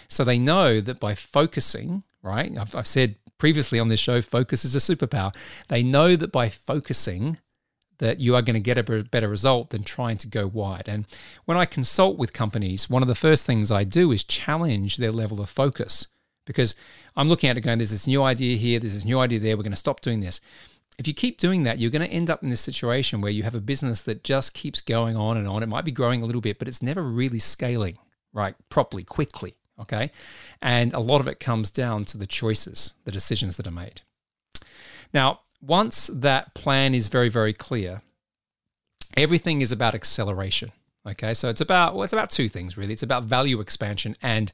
So 0.08 0.24
they 0.24 0.40
know 0.40 0.82
that 0.82 1.00
by 1.00 1.14
focusing, 1.14 2.04
right? 2.24 2.52
I've, 2.58 2.76
I've 2.76 2.88
said 2.88 3.16
previously 3.38 3.80
on 3.80 3.90
this 3.90 4.00
show, 4.00 4.22
focus 4.22 4.66
is 4.66 4.76
a 4.76 4.80
superpower. 4.80 5.36
They 5.68 5.84
know 5.84 6.16
that 6.16 6.32
by 6.32 6.50
focusing, 6.50 7.38
that 8.02 8.20
you 8.20 8.36
are 8.36 8.42
going 8.42 8.56
to 8.56 8.60
get 8.60 8.78
a 8.78 9.04
better 9.04 9.30
result 9.30 9.70
than 9.70 9.84
trying 9.84 10.18
to 10.18 10.28
go 10.28 10.46
wide. 10.46 10.88
And 10.88 11.06
when 11.46 11.58
I 11.58 11.66
consult 11.66 12.18
with 12.18 12.34
companies, 12.34 12.90
one 12.90 13.02
of 13.02 13.08
the 13.08 13.16
first 13.16 13.46
things 13.46 13.72
I 13.72 13.86
do 13.86 14.12
is 14.12 14.24
challenge 14.24 14.98
their 14.98 15.12
level 15.12 15.40
of 15.40 15.50
focus 15.50 16.08
because 16.46 16.76
I'm 17.16 17.30
looking 17.30 17.50
at 17.50 17.58
it 17.58 17.62
going, 17.62 17.78
there's 17.78 17.92
this 17.92 18.08
new 18.08 18.24
idea 18.24 18.58
here, 18.58 18.80
there's 18.80 18.96
this 18.96 19.06
new 19.06 19.20
idea 19.20 19.40
there, 19.40 19.56
we're 19.56 19.64
going 19.64 19.72
to 19.72 19.78
stop 19.78 20.02
doing 20.02 20.20
this 20.20 20.42
if 20.98 21.08
you 21.08 21.14
keep 21.14 21.40
doing 21.40 21.64
that, 21.64 21.80
you're 21.80 21.92
going 21.92 22.06
to 22.06 22.14
end 22.14 22.30
up 22.30 22.44
in 22.44 22.50
this 22.50 22.62
situation 22.62 23.22
where 23.22 23.32
you 23.32 23.44
have 23.44 23.56
a 23.56 23.62
business 23.62 24.02
that 24.04 24.24
just 24.24 24.54
keeps 24.54 24.82
going 24.82 25.16
on 25.16 25.38
and 25.38 25.48
on. 25.48 25.64
It 25.64 25.70
might 25.70 25.86
be 25.86 25.92
growing 25.92 26.22
a 26.22 26.26
little 26.26 26.42
bit, 26.42 26.60
but 26.60 26.68
it's 26.68 26.82
never 26.82 27.02
really 27.02 27.40
scaling 27.40 27.98
right 28.34 28.56
properly, 28.70 29.04
quickly. 29.04 29.56
Okay. 29.80 30.12
And 30.62 30.94
a 30.94 31.00
lot 31.00 31.22
of 31.22 31.28
it 31.28 31.40
comes 31.40 31.72
down 31.72 32.06
to 32.06 32.18
the 32.18 32.28
choices, 32.28 32.94
the 33.04 33.12
decisions 33.12 33.58
that 33.58 33.66
are 33.66 33.72
made. 33.72 34.02
Now, 35.14 35.42
once 35.62 36.08
that 36.08 36.54
plan 36.54 36.94
is 36.94 37.08
very, 37.08 37.30
very 37.30 37.54
clear, 37.54 38.02
everything 39.16 39.62
is 39.62 39.72
about 39.72 39.96
acceleration. 39.96 40.72
Okay. 41.08 41.34
So 41.34 41.50
it's 41.50 41.62
about, 41.62 41.94
well, 41.96 42.04
it's 42.04 42.14
about 42.14 42.30
two 42.30 42.48
things 42.48 42.78
really. 42.78 42.94
It's 42.94 43.04
about 43.04 43.24
value 43.24 43.60
expansion 43.60 44.16
and 44.22 44.52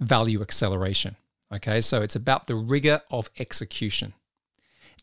value 0.00 0.42
acceleration. 0.42 1.16
Okay. 1.52 1.80
So 1.80 2.02
it's 2.02 2.16
about 2.16 2.46
the 2.46 2.54
rigor 2.54 3.02
of 3.10 3.30
execution. 3.38 4.14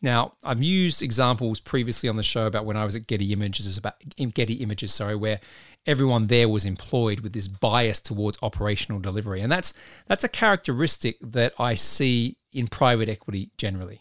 Now, 0.02 0.34
I've 0.44 0.62
used 0.62 1.02
examples 1.02 1.58
previously 1.58 2.08
on 2.08 2.16
the 2.16 2.22
show 2.22 2.46
about 2.46 2.66
when 2.66 2.76
I 2.76 2.84
was 2.84 2.94
at 2.94 3.06
Getty 3.06 3.32
Images, 3.32 3.78
about 3.78 3.94
Getty 4.34 4.54
Images, 4.54 4.92
sorry, 4.92 5.16
where 5.16 5.40
everyone 5.86 6.26
there 6.26 6.48
was 6.48 6.66
employed 6.66 7.20
with 7.20 7.32
this 7.32 7.48
bias 7.48 8.00
towards 8.00 8.38
operational 8.42 9.00
delivery, 9.00 9.40
and 9.40 9.50
that's 9.50 9.72
that's 10.06 10.24
a 10.24 10.28
characteristic 10.28 11.16
that 11.22 11.54
I 11.58 11.76
see 11.76 12.36
in 12.52 12.68
private 12.68 13.08
equity 13.08 13.50
generally. 13.56 14.00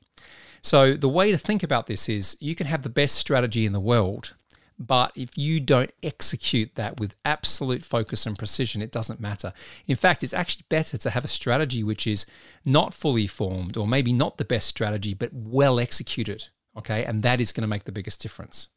So 0.66 0.96
the 0.96 1.08
way 1.08 1.30
to 1.30 1.38
think 1.38 1.62
about 1.62 1.86
this 1.86 2.10
is 2.10 2.36
you 2.40 2.56
can 2.56 2.66
have 2.66 2.82
the 2.82 2.90
best 2.90 3.18
strategy 3.18 3.68
in 3.68 3.72
the 3.72 3.80
world, 3.80 4.34
but 4.80 5.12
if 5.14 5.38
you 5.38 5.60
don't 5.60 5.92
execute 6.02 6.74
that 6.74 7.00
with 7.00 7.16
absolute 7.24 7.84
focus 7.84 8.26
and 8.26 8.36
precision, 8.36 8.82
it 8.82 8.92
doesn't 8.92 9.20
matter. 9.20 9.54
In 9.86 9.96
fact, 9.96 10.24
it's 10.24 10.34
actually 10.34 10.66
better 10.68 10.98
to 10.98 11.12
have 11.12 11.24
a 11.24 11.28
strategy 11.28 11.84
which 11.84 12.08
is 12.08 12.26
not 12.66 12.96
fully 12.96 13.28
formed 13.28 13.78
or 13.78 13.86
maybe 13.86 14.12
not 14.12 14.40
the 14.40 14.44
best 14.44 14.66
strategy, 14.66 15.14
but 15.14 15.32
well 15.32 15.80
executed. 15.80 16.48
Okay. 16.76 17.06
And 17.06 17.22
that 17.22 17.40
is 17.40 17.52
going 17.52 17.62
to 17.62 17.68
make 17.68 17.84
the 17.84 17.92
biggest 17.92 18.20
difference. 18.20 18.70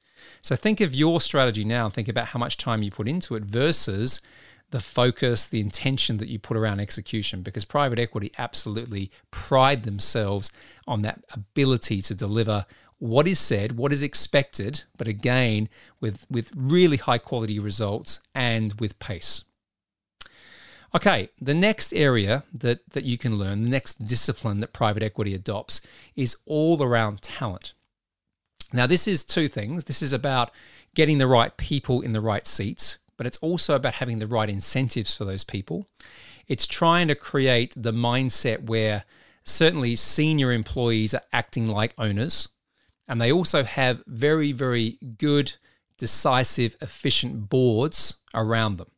So 0.43 0.57
think 0.57 0.83
of 0.83 0.95
your 0.95 1.23
strategy 1.23 1.65
now 1.65 1.87
and 1.87 1.95
think 1.95 2.09
about 2.09 2.27
how 2.27 2.39
much 2.39 2.59
time 2.59 2.83
you 2.83 2.91
put 2.91 3.09
into 3.09 3.35
it 3.35 3.45
versus 3.45 4.21
the 4.71 4.81
focus, 4.81 5.47
the 5.47 5.61
intention 5.61 6.19
that 6.19 6.29
you 6.29 6.39
put 6.39 6.57
around 6.57 6.81
execution, 6.81 7.43
because 7.43 7.65
private 7.65 7.99
equity 7.99 8.33
absolutely 8.39 9.11
pride 9.31 9.85
themselves 9.85 10.51
on 10.87 11.03
that 11.03 11.25
ability 11.33 12.03
to 12.03 12.15
deliver 12.15 12.67
what 12.99 13.29
is 13.29 13.39
said, 13.39 13.79
what 13.79 13.93
is 13.93 14.03
expected, 14.03 14.83
but 14.97 15.09
again, 15.09 15.69
with, 16.01 16.27
with 16.31 16.51
really 16.55 16.97
high 16.97 17.19
quality 17.19 17.59
results 17.59 18.21
and 18.35 18.75
with 18.81 18.99
pace. 18.99 19.45
Okay, 20.95 21.29
the 21.41 21.55
next 21.55 21.93
area 21.93 22.45
that, 22.53 22.81
that 22.91 23.05
you 23.05 23.19
can 23.19 23.37
learn, 23.37 23.63
the 23.63 23.71
next 23.71 24.07
discipline 24.07 24.61
that 24.61 24.73
private 24.73 25.03
equity 25.03 25.35
adopts 25.35 25.81
is 26.17 26.37
all 26.47 26.83
around 26.83 27.23
talent. 27.23 27.75
Now, 28.73 28.87
this 28.87 29.07
is 29.07 29.25
two 29.25 29.49
things. 29.49 29.85
This 29.85 30.03
is 30.03 30.13
about 30.13 30.51
getting 30.95 31.19
the 31.19 31.27
right 31.27 31.57
people 31.57 32.01
in 32.01 32.13
the 32.13 32.21
right 32.21 32.47
seats, 32.47 32.98
but 33.19 33.27
it's 33.27 33.37
also 33.39 33.75
about 33.75 33.95
having 33.95 34.19
the 34.19 34.27
right 34.27 34.49
incentives 34.49 35.15
for 35.15 35.27
those 35.27 35.45
people. 35.45 35.87
It's 36.47 36.67
trying 36.67 37.09
to 37.09 37.15
create 37.15 37.75
the 37.77 37.93
mindset 37.93 38.63
where 38.63 39.05
certainly 39.45 39.97
senior 39.97 40.53
employees 40.53 41.13
are 41.13 41.23
acting 41.31 41.67
like 41.67 41.93
owners 41.99 42.49
and 43.09 43.21
they 43.21 43.33
also 43.33 43.65
have 43.65 44.03
very, 44.07 44.53
very 44.53 44.99
good, 45.17 45.55
decisive, 45.97 46.77
efficient 46.81 47.49
boards 47.49 48.19
around 48.35 48.77
them. 48.77 48.91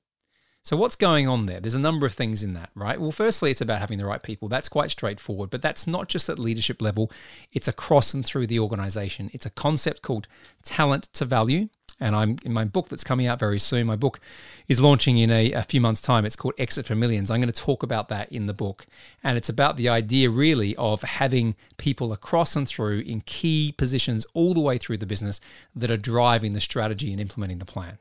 So, 0.63 0.77
what's 0.77 0.97
going 0.97 1.27
on 1.27 1.47
there? 1.47 1.59
There's 1.59 1.75
a 1.75 1.81
number 1.81 2.05
of 2.05 2.13
things 2.13 2.43
in 2.43 2.53
that, 2.53 2.71
right? 2.75 3.01
Well, 3.01 3.13
firstly, 3.13 3.51
it's 3.51 3.63
about 3.63 3.81
having 3.81 3.99
the 3.99 4.05
right 4.05 4.23
people. 4.23 4.49
That's 4.49 4.69
quite 4.69 4.91
straightforward, 4.91 5.49
but 5.49 5.63
that's 5.63 5.87
not 5.87 6.09
just 6.09 6.29
at 6.29 6.39
leadership 6.39 6.83
level, 6.83 7.11
it's 7.51 7.69
across 7.69 8.13
and 8.13 8.27
through 8.27 8.49
the 8.49 8.59
organization. 8.59 9.31
It's 9.33 9.47
a 9.47 9.51
concept 9.51 10.03
called 10.03 10.29
talent 10.63 11.05
to 11.15 11.25
value. 11.25 11.71
And 12.01 12.17
I'm 12.17 12.37
in 12.45 12.53
my 12.53 12.65
book 12.65 12.89
that's 12.89 13.05
coming 13.05 13.27
out 13.27 13.39
very 13.39 13.59
soon. 13.59 13.87
My 13.87 13.97
book 13.97 14.21
is 14.69 14.81
launching 14.81 15.19
in 15.19 15.31
a, 15.31 15.53
a 15.53 15.63
few 15.63 15.81
months' 15.81 16.01
time. 16.01 16.25
It's 16.25 16.37
called 16.37 16.55
Exit 16.57 16.87
for 16.87 16.95
Millions. 16.95 17.31
I'm 17.31 17.41
going 17.41 17.53
to 17.53 17.61
talk 17.61 17.83
about 17.83 18.09
that 18.09 18.33
in 18.33 18.47
the 18.47 18.55
book. 18.55 18.87
And 19.23 19.37
it's 19.37 19.51
about 19.51 19.77
the 19.77 19.89
idea, 19.89 20.31
really, 20.31 20.75
of 20.77 21.03
having 21.03 21.57
people 21.77 22.13
across 22.13 22.57
and 22.57 22.67
through 22.67 23.01
in 23.01 23.21
key 23.21 23.75
positions 23.77 24.27
all 24.33 24.55
the 24.55 24.61
way 24.61 24.79
through 24.79 24.97
the 24.97 25.07
business 25.07 25.41
that 25.77 25.91
are 25.91 25.97
driving 25.99 26.55
the 26.55 26.61
strategy 26.61 27.13
and 27.13 27.21
implementing 27.21 27.59
the 27.59 27.67
plan. 27.67 27.99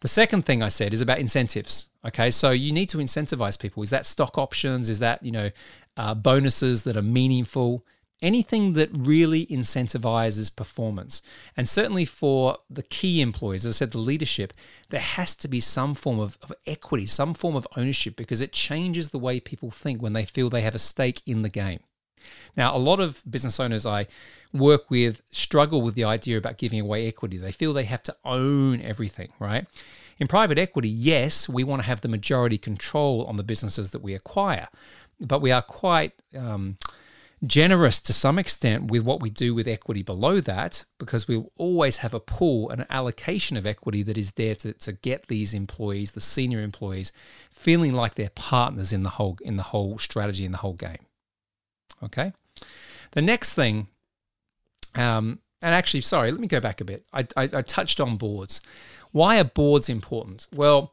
The 0.00 0.08
second 0.08 0.44
thing 0.46 0.62
I 0.62 0.68
said 0.68 0.94
is 0.94 1.00
about 1.00 1.18
incentives. 1.18 1.88
Okay, 2.04 2.30
so 2.30 2.50
you 2.50 2.72
need 2.72 2.88
to 2.90 2.98
incentivize 2.98 3.58
people. 3.58 3.82
Is 3.82 3.90
that 3.90 4.06
stock 4.06 4.38
options? 4.38 4.88
Is 4.88 5.00
that 5.00 5.22
you 5.22 5.32
know 5.32 5.50
uh, 5.96 6.14
bonuses 6.14 6.84
that 6.84 6.96
are 6.96 7.02
meaningful? 7.02 7.84
Anything 8.22 8.72
that 8.72 8.88
really 8.92 9.46
incentivizes 9.46 10.54
performance. 10.54 11.20
And 11.56 11.68
certainly 11.68 12.04
for 12.04 12.58
the 12.70 12.82
key 12.82 13.20
employees, 13.20 13.66
as 13.66 13.76
I 13.76 13.78
said, 13.78 13.90
the 13.90 13.98
leadership, 13.98 14.52
there 14.88 15.00
has 15.00 15.34
to 15.36 15.48
be 15.48 15.60
some 15.60 15.94
form 15.94 16.18
of, 16.18 16.38
of, 16.42 16.52
equity, 16.66 17.06
some 17.06 17.34
form 17.34 17.56
of 17.56 17.68
ownership, 17.76 18.16
because 18.16 18.40
it 18.40 18.52
changes 18.52 19.10
the 19.10 19.18
way 19.18 19.38
people 19.38 19.70
think 19.70 20.00
when 20.00 20.14
they 20.14 20.24
feel 20.24 20.48
they 20.48 20.62
have 20.62 20.74
a 20.74 20.78
stake 20.78 21.20
in 21.26 21.42
the 21.42 21.48
game. 21.48 21.80
Now, 22.56 22.74
a 22.74 22.78
lot 22.78 23.00
of 23.00 23.22
business 23.30 23.60
owners 23.60 23.84
I 23.84 24.06
work 24.52 24.90
with 24.90 25.22
struggle 25.30 25.82
with 25.82 25.94
the 25.94 26.04
idea 26.04 26.38
about 26.38 26.58
giving 26.58 26.80
away 26.80 27.06
equity. 27.06 27.36
They 27.36 27.52
feel 27.52 27.72
they 27.72 27.84
have 27.84 28.02
to 28.04 28.16
own 28.24 28.80
everything, 28.80 29.32
right? 29.38 29.66
In 30.18 30.26
private 30.26 30.58
equity, 30.58 30.88
yes, 30.88 31.48
we 31.48 31.62
want 31.62 31.82
to 31.82 31.86
have 31.86 32.00
the 32.00 32.08
majority 32.08 32.56
control 32.56 33.26
on 33.26 33.36
the 33.36 33.44
businesses 33.44 33.90
that 33.90 34.00
we 34.00 34.14
acquire, 34.14 34.68
but 35.20 35.42
we 35.42 35.52
are 35.52 35.62
quite. 35.62 36.12
Um, 36.36 36.78
generous 37.46 38.00
to 38.00 38.12
some 38.12 38.38
extent 38.38 38.90
with 38.90 39.02
what 39.02 39.20
we 39.20 39.30
do 39.30 39.54
with 39.54 39.68
equity 39.68 40.02
below 40.02 40.40
that 40.40 40.84
because 40.98 41.28
we'll 41.28 41.52
always 41.56 41.98
have 41.98 42.14
a 42.14 42.20
pool, 42.20 42.70
an 42.70 42.86
allocation 42.90 43.56
of 43.56 43.66
equity 43.66 44.02
that 44.02 44.18
is 44.18 44.32
there 44.32 44.54
to, 44.56 44.72
to 44.72 44.92
get 44.92 45.28
these 45.28 45.54
employees, 45.54 46.12
the 46.12 46.20
senior 46.20 46.60
employees, 46.60 47.12
feeling 47.50 47.92
like 47.92 48.14
they're 48.14 48.30
partners 48.30 48.92
in 48.92 49.02
the 49.02 49.10
whole 49.10 49.38
in 49.42 49.56
the 49.56 49.62
whole 49.62 49.98
strategy 49.98 50.44
in 50.44 50.52
the 50.52 50.58
whole 50.58 50.74
game. 50.74 51.06
Okay. 52.02 52.32
The 53.12 53.22
next 53.22 53.54
thing, 53.54 53.88
um, 54.94 55.40
and 55.62 55.74
actually, 55.74 56.02
sorry, 56.02 56.30
let 56.30 56.40
me 56.40 56.48
go 56.48 56.60
back 56.60 56.80
a 56.80 56.84
bit. 56.84 57.04
I, 57.12 57.26
I, 57.36 57.44
I 57.44 57.62
touched 57.62 58.00
on 58.00 58.16
boards. 58.16 58.60
Why 59.12 59.38
are 59.40 59.44
boards 59.44 59.88
important? 59.88 60.48
Well, 60.54 60.92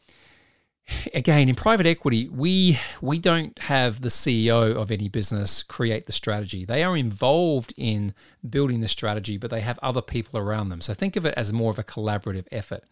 again 1.13 1.47
in 1.47 1.55
private 1.55 1.85
equity 1.85 2.27
we 2.27 2.77
we 3.01 3.17
don't 3.17 3.57
have 3.59 4.01
the 4.01 4.09
ceo 4.09 4.75
of 4.75 4.91
any 4.91 5.07
business 5.07 5.63
create 5.63 6.07
the 6.07 6.11
strategy 6.11 6.65
they 6.65 6.83
are 6.83 6.97
involved 6.97 7.73
in 7.77 8.13
building 8.49 8.81
the 8.81 8.87
strategy 8.87 9.37
but 9.37 9.49
they 9.49 9.61
have 9.61 9.79
other 9.81 10.01
people 10.01 10.37
around 10.37 10.69
them 10.69 10.81
so 10.81 10.93
think 10.93 11.15
of 11.15 11.25
it 11.25 11.33
as 11.37 11.53
more 11.53 11.71
of 11.71 11.79
a 11.79 11.83
collaborative 11.83 12.45
effort 12.51 12.83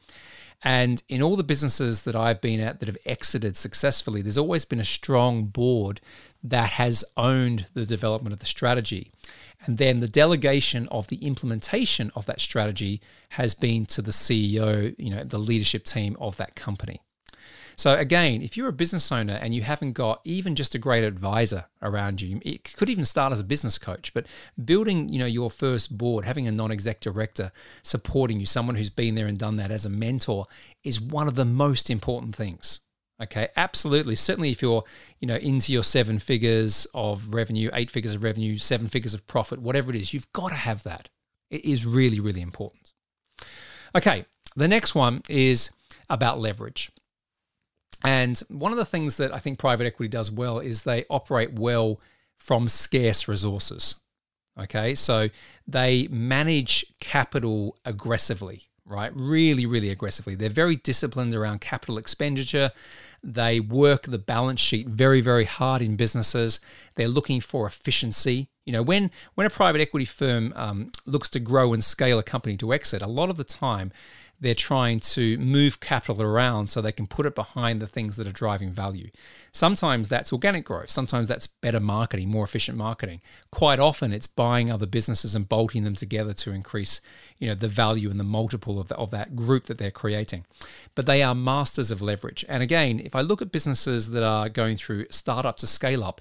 and 0.63 1.01
in 1.09 1.21
all 1.21 1.35
the 1.35 1.43
businesses 1.43 2.03
that 2.03 2.15
I've 2.15 2.39
been 2.39 2.59
at 2.59 2.79
that 2.79 2.87
have 2.87 2.97
exited 3.05 3.57
successfully, 3.57 4.21
there's 4.21 4.37
always 4.37 4.63
been 4.63 4.79
a 4.79 4.85
strong 4.85 5.45
board 5.45 6.01
that 6.43 6.71
has 6.71 7.03
owned 7.17 7.65
the 7.73 7.85
development 7.85 8.33
of 8.33 8.39
the 8.39 8.45
strategy. 8.45 9.11
And 9.65 9.77
then 9.77 9.99
the 9.99 10.07
delegation 10.07 10.87
of 10.89 11.07
the 11.07 11.17
implementation 11.17 12.11
of 12.15 12.25
that 12.27 12.39
strategy 12.39 13.01
has 13.29 13.53
been 13.53 13.85
to 13.87 14.01
the 14.01 14.11
CEO, 14.11 14.95
you 14.97 15.09
know, 15.09 15.23
the 15.23 15.39
leadership 15.39 15.83
team 15.83 16.15
of 16.19 16.37
that 16.37 16.55
company. 16.55 17.01
So 17.81 17.95
again, 17.95 18.43
if 18.43 18.55
you're 18.55 18.67
a 18.67 18.73
business 18.73 19.11
owner 19.11 19.39
and 19.41 19.55
you 19.55 19.63
haven't 19.63 19.93
got 19.93 20.21
even 20.23 20.53
just 20.53 20.75
a 20.75 20.77
great 20.77 21.03
advisor 21.03 21.65
around 21.81 22.21
you, 22.21 22.39
it 22.45 22.75
could 22.75 22.91
even 22.91 23.03
start 23.03 23.33
as 23.33 23.39
a 23.39 23.43
business 23.43 23.79
coach, 23.79 24.13
but 24.13 24.27
building, 24.63 25.09
you 25.09 25.17
know, 25.17 25.25
your 25.25 25.49
first 25.49 25.97
board, 25.97 26.23
having 26.23 26.45
a 26.45 26.51
non-exec 26.51 26.99
director 26.99 27.51
supporting 27.81 28.39
you, 28.39 28.45
someone 28.45 28.75
who's 28.75 28.91
been 28.91 29.15
there 29.15 29.25
and 29.25 29.39
done 29.39 29.55
that 29.55 29.71
as 29.71 29.83
a 29.83 29.89
mentor 29.89 30.45
is 30.83 31.01
one 31.01 31.27
of 31.27 31.33
the 31.33 31.43
most 31.43 31.89
important 31.89 32.35
things. 32.35 32.81
Okay, 33.19 33.47
absolutely. 33.57 34.13
Certainly, 34.13 34.51
if 34.51 34.61
you're, 34.61 34.83
you 35.19 35.27
know, 35.27 35.37
into 35.37 35.73
your 35.73 35.83
seven 35.83 36.19
figures 36.19 36.85
of 36.93 37.33
revenue, 37.33 37.71
eight 37.73 37.89
figures 37.89 38.13
of 38.13 38.21
revenue, 38.21 38.57
seven 38.57 38.89
figures 38.89 39.15
of 39.15 39.25
profit, 39.25 39.59
whatever 39.59 39.89
it 39.89 39.95
is, 39.95 40.13
you've 40.13 40.31
got 40.33 40.49
to 40.49 40.55
have 40.55 40.83
that. 40.83 41.09
It 41.49 41.65
is 41.65 41.83
really, 41.83 42.19
really 42.19 42.41
important. 42.41 42.93
Okay, 43.95 44.27
the 44.55 44.67
next 44.67 44.93
one 44.93 45.23
is 45.27 45.71
about 46.11 46.39
leverage. 46.39 46.91
And 48.03 48.39
one 48.49 48.71
of 48.71 48.77
the 48.77 48.85
things 48.85 49.17
that 49.17 49.33
I 49.33 49.39
think 49.39 49.59
private 49.59 49.85
equity 49.85 50.09
does 50.09 50.31
well 50.31 50.59
is 50.59 50.83
they 50.83 51.05
operate 51.09 51.59
well 51.59 51.99
from 52.39 52.67
scarce 52.67 53.27
resources. 53.27 53.95
Okay, 54.59 54.95
so 54.95 55.29
they 55.67 56.07
manage 56.09 56.85
capital 56.99 57.77
aggressively, 57.85 58.63
right? 58.85 59.11
Really, 59.15 59.65
really 59.65 59.89
aggressively. 59.89 60.35
They're 60.35 60.49
very 60.49 60.75
disciplined 60.75 61.33
around 61.33 61.61
capital 61.61 61.97
expenditure. 61.97 62.71
They 63.23 63.59
work 63.59 64.03
the 64.03 64.17
balance 64.17 64.59
sheet 64.59 64.87
very, 64.87 65.21
very 65.21 65.45
hard 65.45 65.81
in 65.81 65.95
businesses. 65.95 66.59
They're 66.95 67.07
looking 67.07 67.39
for 67.39 67.65
efficiency. 67.65 68.49
You 68.65 68.73
know, 68.73 68.83
when 68.83 69.11
when 69.35 69.47
a 69.47 69.49
private 69.49 69.79
equity 69.79 70.05
firm 70.05 70.53
um, 70.55 70.91
looks 71.05 71.29
to 71.29 71.39
grow 71.39 71.73
and 71.73 71.83
scale 71.83 72.19
a 72.19 72.23
company 72.23 72.57
to 72.57 72.73
exit, 72.73 73.01
a 73.01 73.07
lot 73.07 73.29
of 73.29 73.37
the 73.37 73.43
time 73.43 73.91
they're 74.41 74.55
trying 74.55 74.99
to 74.99 75.37
move 75.37 75.79
capital 75.79 76.21
around 76.21 76.67
so 76.67 76.81
they 76.81 76.91
can 76.91 77.05
put 77.05 77.27
it 77.27 77.35
behind 77.35 77.79
the 77.79 77.87
things 77.87 78.15
that 78.15 78.27
are 78.27 78.31
driving 78.31 78.71
value. 78.71 79.09
Sometimes 79.53 80.09
that's 80.09 80.33
organic 80.33 80.65
growth, 80.65 80.89
sometimes 80.89 81.27
that's 81.27 81.45
better 81.45 81.79
marketing, 81.79 82.27
more 82.27 82.43
efficient 82.43 82.75
marketing. 82.75 83.21
Quite 83.51 83.79
often 83.79 84.11
it's 84.11 84.25
buying 84.25 84.71
other 84.71 84.87
businesses 84.87 85.35
and 85.35 85.47
bolting 85.47 85.83
them 85.83 85.93
together 85.93 86.33
to 86.33 86.51
increase, 86.51 87.01
you 87.37 87.47
know, 87.47 87.55
the 87.55 87.67
value 87.67 88.09
and 88.09 88.19
the 88.19 88.25
multiple 88.25 88.79
of, 88.79 88.87
the, 88.87 88.95
of 88.97 89.11
that 89.11 89.35
group 89.35 89.65
that 89.65 89.77
they're 89.77 89.91
creating. 89.91 90.45
But 90.95 91.05
they 91.05 91.21
are 91.21 91.35
masters 91.35 91.91
of 91.91 92.01
leverage. 92.01 92.43
And 92.49 92.63
again, 92.63 92.99
if 92.99 93.15
I 93.15 93.21
look 93.21 93.43
at 93.43 93.51
businesses 93.51 94.09
that 94.09 94.23
are 94.23 94.49
going 94.49 94.77
through 94.77 95.05
startup 95.11 95.57
to 95.57 95.67
scale 95.67 96.03
up, 96.03 96.19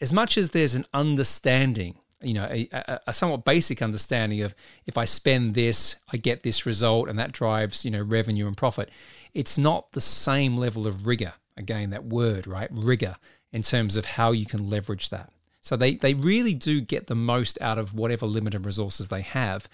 as 0.00 0.12
much 0.12 0.38
as 0.38 0.50
there's 0.50 0.74
an 0.74 0.86
understanding 0.94 1.98
you 2.24 2.34
know 2.34 2.46
a, 2.50 2.68
a, 3.06 3.12
somewhat 3.12 3.44
basic 3.44 3.82
understanding 3.82 4.42
of 4.42 4.54
if 4.86 4.96
I 4.98 5.04
spend 5.04 5.54
this, 5.54 5.96
I 6.12 6.16
get 6.16 6.42
this 6.42 6.66
result, 6.66 7.08
and 7.08 7.18
that 7.18 7.32
drives 7.32 7.84
you 7.84 7.90
know 7.90 8.02
revenue 8.02 8.46
and 8.46 8.56
profit. 8.56 8.90
It's 9.32 9.58
not 9.58 9.92
the 9.92 10.00
same 10.00 10.56
level 10.56 10.86
of 10.86 11.06
rigor. 11.06 11.34
Again, 11.56 11.90
that 11.90 12.04
word 12.04 12.46
right, 12.46 12.68
rigor 12.72 13.16
in 13.52 13.62
terms 13.62 13.96
of 13.96 14.04
how 14.04 14.32
you 14.32 14.46
can 14.46 14.68
leverage 14.68 15.10
that. 15.10 15.30
So 15.64 15.78
they, 15.78 15.94
they 15.94 16.12
really 16.12 16.52
do 16.52 16.82
get 16.82 17.06
the 17.06 17.14
most 17.14 17.56
out 17.62 17.78
of 17.78 17.94
whatever 17.94 18.26
limited 18.26 18.66
resources 18.66 19.08
they 19.08 19.22
have, 19.22 19.66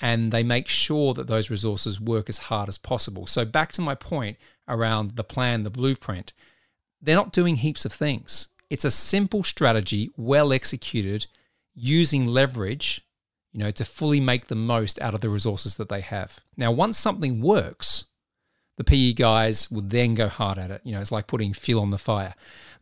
and 0.00 0.32
they 0.32 0.42
make 0.42 0.66
sure 0.66 1.14
that 1.14 1.28
those 1.28 1.50
resources 1.50 2.00
work 2.00 2.28
as 2.28 2.38
hard 2.38 2.68
as 2.68 2.78
possible. 2.78 3.28
So, 3.28 3.44
back 3.44 3.70
to 3.72 3.80
my 3.80 3.94
point 3.94 4.38
around 4.66 5.12
the 5.12 5.22
plan, 5.22 5.62
the 5.62 5.70
blueprint, 5.70 6.32
they're 7.00 7.14
not 7.14 7.32
doing 7.32 7.56
heaps 7.56 7.84
of 7.84 7.92
things. 7.92 8.48
It's 8.70 8.84
a 8.84 8.90
simple 8.90 9.44
strategy, 9.44 10.10
well 10.16 10.52
executed, 10.52 11.28
using 11.76 12.24
leverage, 12.24 13.02
you 13.52 13.60
know, 13.60 13.70
to 13.70 13.84
fully 13.84 14.18
make 14.18 14.46
the 14.46 14.56
most 14.56 15.00
out 15.00 15.14
of 15.14 15.20
the 15.20 15.28
resources 15.28 15.76
that 15.76 15.88
they 15.88 16.00
have. 16.00 16.40
Now, 16.56 16.72
once 16.72 16.98
something 16.98 17.40
works, 17.40 18.06
the 18.76 18.84
PE 18.84 19.12
guys 19.12 19.70
would 19.70 19.90
then 19.90 20.14
go 20.14 20.28
hard 20.28 20.58
at 20.58 20.70
it. 20.70 20.80
You 20.84 20.92
know, 20.92 21.00
it's 21.00 21.12
like 21.12 21.26
putting 21.26 21.52
fuel 21.52 21.82
on 21.82 21.90
the 21.90 21.98
fire. 21.98 22.34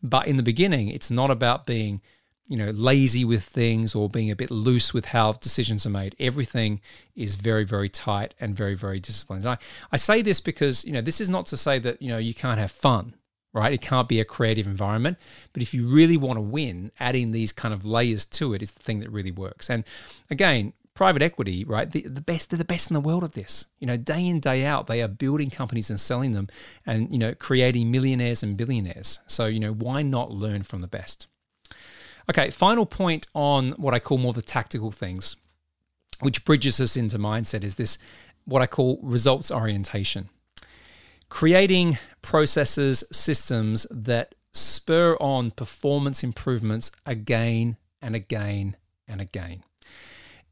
But 0.02 0.26
in 0.26 0.36
the 0.36 0.42
beginning, 0.42 0.88
it's 0.88 1.10
not 1.10 1.30
about 1.30 1.66
being 1.66 2.00
you 2.48 2.58
know, 2.58 2.70
lazy 2.70 3.24
with 3.24 3.42
things 3.42 3.94
or 3.94 4.08
being 4.08 4.30
a 4.30 4.36
bit 4.36 4.50
loose 4.50 4.92
with 4.92 5.06
how 5.06 5.32
decisions 5.32 5.86
are 5.86 5.90
made. 5.90 6.14
Everything 6.20 6.80
is 7.16 7.36
very, 7.36 7.64
very 7.64 7.88
tight 7.88 8.34
and 8.38 8.54
very, 8.54 8.74
very 8.74 9.00
disciplined. 9.00 9.46
I, 9.46 9.56
I 9.90 9.96
say 9.96 10.20
this 10.20 10.40
because, 10.40 10.84
you 10.84 10.92
know, 10.92 11.00
this 11.00 11.20
is 11.20 11.30
not 11.30 11.46
to 11.46 11.56
say 11.56 11.78
that, 11.78 12.02
you 12.02 12.08
know, 12.08 12.18
you 12.18 12.34
can't 12.34 12.58
have 12.58 12.70
fun, 12.70 13.14
right? 13.54 13.72
It 13.72 13.80
can't 13.80 14.08
be 14.08 14.20
a 14.20 14.24
creative 14.24 14.66
environment. 14.66 15.16
But 15.52 15.62
if 15.62 15.72
you 15.72 15.88
really 15.88 16.16
want 16.16 16.36
to 16.36 16.42
win, 16.42 16.90
adding 17.00 17.30
these 17.30 17.52
kind 17.52 17.72
of 17.72 17.86
layers 17.86 18.26
to 18.26 18.52
it 18.52 18.62
is 18.62 18.72
the 18.72 18.82
thing 18.82 19.00
that 19.00 19.10
really 19.10 19.30
works. 19.30 19.70
And 19.70 19.84
again, 20.28 20.74
private 20.92 21.22
equity, 21.22 21.64
right? 21.64 21.90
The, 21.90 22.02
the 22.02 22.20
best, 22.20 22.50
they're 22.50 22.58
the 22.58 22.64
best 22.64 22.90
in 22.90 22.94
the 22.94 23.00
world 23.00 23.24
at 23.24 23.32
this. 23.32 23.66
You 23.78 23.86
know, 23.86 23.96
day 23.96 24.26
in, 24.26 24.40
day 24.40 24.66
out, 24.66 24.88
they 24.88 25.00
are 25.02 25.08
building 25.08 25.50
companies 25.50 25.88
and 25.88 26.00
selling 26.00 26.32
them 26.32 26.48
and, 26.84 27.10
you 27.10 27.18
know, 27.18 27.34
creating 27.34 27.90
millionaires 27.90 28.42
and 28.42 28.56
billionaires. 28.56 29.20
So, 29.26 29.46
you 29.46 29.60
know, 29.60 29.72
why 29.72 30.02
not 30.02 30.30
learn 30.30 30.64
from 30.64 30.82
the 30.82 30.88
best? 30.88 31.28
Okay, 32.28 32.50
final 32.50 32.86
point 32.86 33.26
on 33.34 33.72
what 33.72 33.94
I 33.94 33.98
call 33.98 34.18
more 34.18 34.32
the 34.32 34.42
tactical 34.42 34.90
things, 34.90 35.36
which 36.20 36.44
bridges 36.44 36.80
us 36.80 36.96
into 36.96 37.18
mindset, 37.18 37.62
is 37.62 37.74
this 37.74 37.98
what 38.46 38.62
I 38.62 38.66
call 38.66 38.98
results 39.02 39.50
orientation. 39.50 40.28
Creating 41.28 41.98
processes, 42.22 43.04
systems 43.12 43.86
that 43.90 44.34
spur 44.52 45.16
on 45.20 45.50
performance 45.50 46.22
improvements 46.22 46.90
again 47.04 47.76
and 48.00 48.14
again 48.14 48.76
and 49.08 49.20
again. 49.20 49.62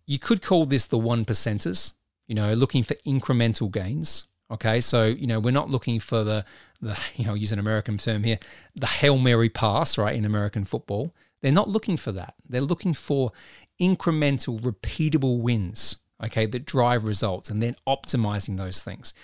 You 0.07 0.19
could 0.19 0.43
call 0.43 0.67
this 0.67 0.87
the 0.87 0.99
one 0.99 1.25
percenters, 1.25 1.93
you 2.27 2.35
know, 2.35 2.53
looking 2.55 2.83
for 2.83 2.95
incremental 3.07 3.71
gains. 3.71 4.25
Okay, 4.51 4.83
so 4.83 5.07
you 5.07 5.27
know 5.27 5.41
we're 5.41 5.51
not 5.51 5.71
looking 5.71 5.99
for 5.99 6.25
the 6.25 6.45
the 6.81 6.99
you 7.17 7.25
know 7.25 7.35
use 7.35 7.53
an 7.53 7.59
American 7.59 7.97
term 7.99 8.25
here, 8.25 8.39
the 8.75 8.87
hail 8.87 9.19
mary 9.19 9.49
pass, 9.49 9.97
right? 9.97 10.15
In 10.15 10.25
American 10.25 10.65
football, 10.65 11.15
they're 11.41 11.53
not 11.53 11.69
looking 11.69 11.97
for 11.97 12.13
that. 12.13 12.35
They're 12.49 12.61
looking 12.61 12.95
for 12.95 13.33
incremental, 13.81 14.61
repeatable 14.61 15.41
wins, 15.41 15.97
okay, 16.23 16.47
that 16.47 16.67
drive 16.67 17.05
results 17.05 17.51
and 17.51 17.63
then 17.63 17.77
optimizing 17.87 18.57
those 18.57 18.83
things. 18.83 19.15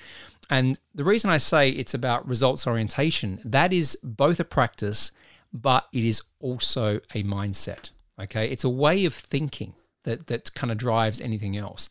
And 0.50 0.78
the 0.94 1.04
reason 1.04 1.30
I 1.30 1.36
say 1.38 1.70
it's 1.70 1.94
about 1.94 2.26
results 2.26 2.66
orientation, 2.66 3.40
that 3.44 3.72
is 3.72 3.98
both 4.02 4.40
a 4.40 4.44
practice, 4.44 5.12
but 5.52 5.86
it 5.92 6.04
is 6.04 6.22
also 6.40 6.96
a 7.14 7.22
mindset. 7.22 7.90
Okay. 8.20 8.48
It's 8.48 8.64
a 8.64 8.68
way 8.68 9.04
of 9.04 9.14
thinking 9.14 9.74
that 10.04 10.26
that 10.28 10.54
kind 10.54 10.70
of 10.72 10.78
drives 10.78 11.20
anything 11.20 11.56
else. 11.56 11.88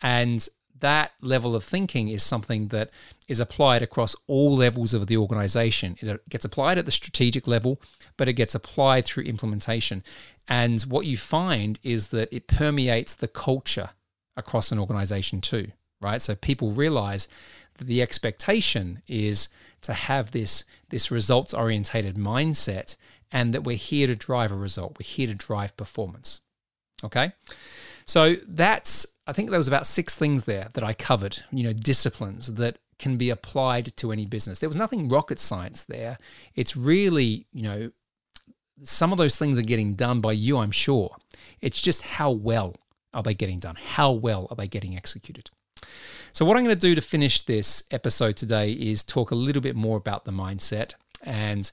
And 0.00 0.48
that 0.80 1.12
level 1.20 1.56
of 1.56 1.64
thinking 1.64 2.08
is 2.08 2.22
something 2.22 2.68
that 2.68 2.90
is 3.26 3.40
applied 3.40 3.82
across 3.82 4.14
all 4.26 4.54
levels 4.54 4.94
of 4.94 5.06
the 5.06 5.16
organization. 5.16 5.96
It 6.00 6.08
uh, 6.08 6.18
gets 6.28 6.44
applied 6.44 6.78
at 6.78 6.84
the 6.84 6.90
strategic 6.90 7.46
level, 7.46 7.80
but 8.16 8.28
it 8.28 8.34
gets 8.34 8.54
applied 8.54 9.04
through 9.04 9.24
implementation. 9.24 10.02
And 10.46 10.80
what 10.82 11.06
you 11.06 11.16
find 11.16 11.78
is 11.82 12.08
that 12.08 12.32
it 12.32 12.46
permeates 12.46 13.14
the 13.14 13.28
culture 13.28 13.90
across 14.36 14.72
an 14.72 14.78
organization 14.78 15.40
too, 15.40 15.72
right? 16.00 16.20
So 16.20 16.34
people 16.34 16.72
realize 16.72 17.28
that 17.76 17.86
the 17.86 18.02
expectation 18.02 19.02
is 19.06 19.48
to 19.82 19.92
have 19.92 20.32
this, 20.32 20.64
this 20.90 21.10
results 21.10 21.54
orientated 21.54 22.16
mindset 22.16 22.96
and 23.30 23.52
that 23.54 23.64
we're 23.64 23.76
here 23.76 24.06
to 24.06 24.16
drive 24.16 24.50
a 24.50 24.56
result, 24.56 24.98
we're 24.98 25.06
here 25.06 25.26
to 25.26 25.34
drive 25.34 25.76
performance. 25.76 26.40
Okay? 27.04 27.32
So 28.06 28.36
that's 28.46 29.06
I 29.28 29.32
think 29.34 29.50
there 29.50 29.58
was 29.58 29.68
about 29.68 29.86
six 29.86 30.16
things 30.16 30.44
there 30.44 30.70
that 30.72 30.82
I 30.82 30.94
covered, 30.94 31.44
you 31.52 31.62
know, 31.62 31.74
disciplines 31.74 32.54
that 32.54 32.78
can 32.98 33.18
be 33.18 33.28
applied 33.28 33.94
to 33.98 34.10
any 34.10 34.24
business. 34.24 34.58
There 34.58 34.70
was 34.70 34.76
nothing 34.76 35.10
rocket 35.10 35.38
science 35.38 35.84
there. 35.84 36.18
It's 36.54 36.74
really, 36.74 37.46
you 37.52 37.62
know, 37.62 37.90
some 38.82 39.12
of 39.12 39.18
those 39.18 39.36
things 39.36 39.58
are 39.58 39.62
getting 39.62 39.92
done 39.92 40.22
by 40.22 40.32
you, 40.32 40.56
I'm 40.56 40.70
sure. 40.70 41.14
It's 41.60 41.82
just 41.82 42.02
how 42.02 42.30
well 42.30 42.76
are 43.12 43.22
they 43.22 43.34
getting 43.34 43.58
done? 43.58 43.76
How 43.76 44.12
well 44.12 44.46
are 44.50 44.56
they 44.56 44.66
getting 44.66 44.96
executed? 44.96 45.50
So, 46.32 46.44
what 46.44 46.56
I'm 46.56 46.64
going 46.64 46.76
to 46.76 46.80
do 46.80 46.94
to 46.94 47.00
finish 47.00 47.44
this 47.44 47.82
episode 47.90 48.36
today 48.36 48.72
is 48.72 49.02
talk 49.02 49.30
a 49.30 49.34
little 49.34 49.62
bit 49.62 49.76
more 49.76 49.96
about 49.96 50.24
the 50.24 50.30
mindset. 50.30 50.94
And, 51.22 51.70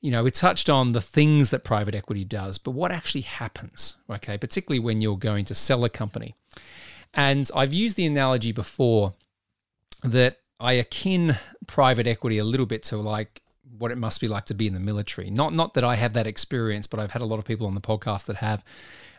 you 0.00 0.10
know, 0.10 0.22
we 0.22 0.30
touched 0.30 0.70
on 0.70 0.92
the 0.92 1.00
things 1.00 1.50
that 1.50 1.64
private 1.64 1.94
equity 1.94 2.24
does, 2.24 2.58
but 2.58 2.70
what 2.72 2.92
actually 2.92 3.22
happens, 3.22 3.96
okay, 4.08 4.38
particularly 4.38 4.78
when 4.78 5.00
you're 5.00 5.16
going 5.16 5.44
to 5.46 5.54
sell 5.54 5.84
a 5.84 5.88
company. 5.88 6.34
And 7.14 7.50
I've 7.54 7.72
used 7.72 7.96
the 7.96 8.06
analogy 8.06 8.52
before 8.52 9.14
that 10.04 10.38
I 10.60 10.74
akin 10.74 11.36
private 11.66 12.06
equity 12.06 12.38
a 12.38 12.44
little 12.44 12.66
bit 12.66 12.82
to 12.84 12.96
like 12.96 13.42
what 13.78 13.90
it 13.90 13.98
must 13.98 14.20
be 14.20 14.28
like 14.28 14.46
to 14.46 14.54
be 14.54 14.66
in 14.66 14.74
the 14.74 14.80
military. 14.80 15.30
Not 15.30 15.52
not 15.52 15.74
that 15.74 15.84
I 15.84 15.96
have 15.96 16.12
that 16.14 16.26
experience, 16.26 16.86
but 16.86 17.00
I've 17.00 17.10
had 17.10 17.22
a 17.22 17.26
lot 17.26 17.38
of 17.38 17.44
people 17.44 17.66
on 17.66 17.74
the 17.74 17.80
podcast 17.80 18.26
that 18.26 18.36
have. 18.36 18.64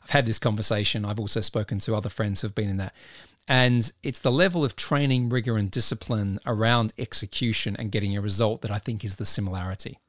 I've 0.03 0.11
had 0.11 0.25
this 0.25 0.39
conversation. 0.39 1.03
I've 1.05 1.19
also 1.19 1.41
spoken 1.41 1.79
to 1.79 1.95
other 1.95 2.09
friends 2.09 2.41
who've 2.41 2.55
been 2.55 2.69
in 2.69 2.77
that. 2.77 2.93
And 3.47 3.91
it's 4.03 4.19
the 4.19 4.31
level 4.31 4.65
of 4.65 4.75
training, 4.75 5.29
rigor, 5.29 5.57
and 5.57 5.71
discipline 5.71 6.39
around 6.45 6.93
execution 6.97 7.75
and 7.77 7.91
getting 7.91 8.17
a 8.17 8.21
result 8.21 8.61
that 8.61 8.71
I 8.71 8.77
think 8.77 9.05
is 9.05 9.15
the 9.15 9.25
similarity. 9.25 9.99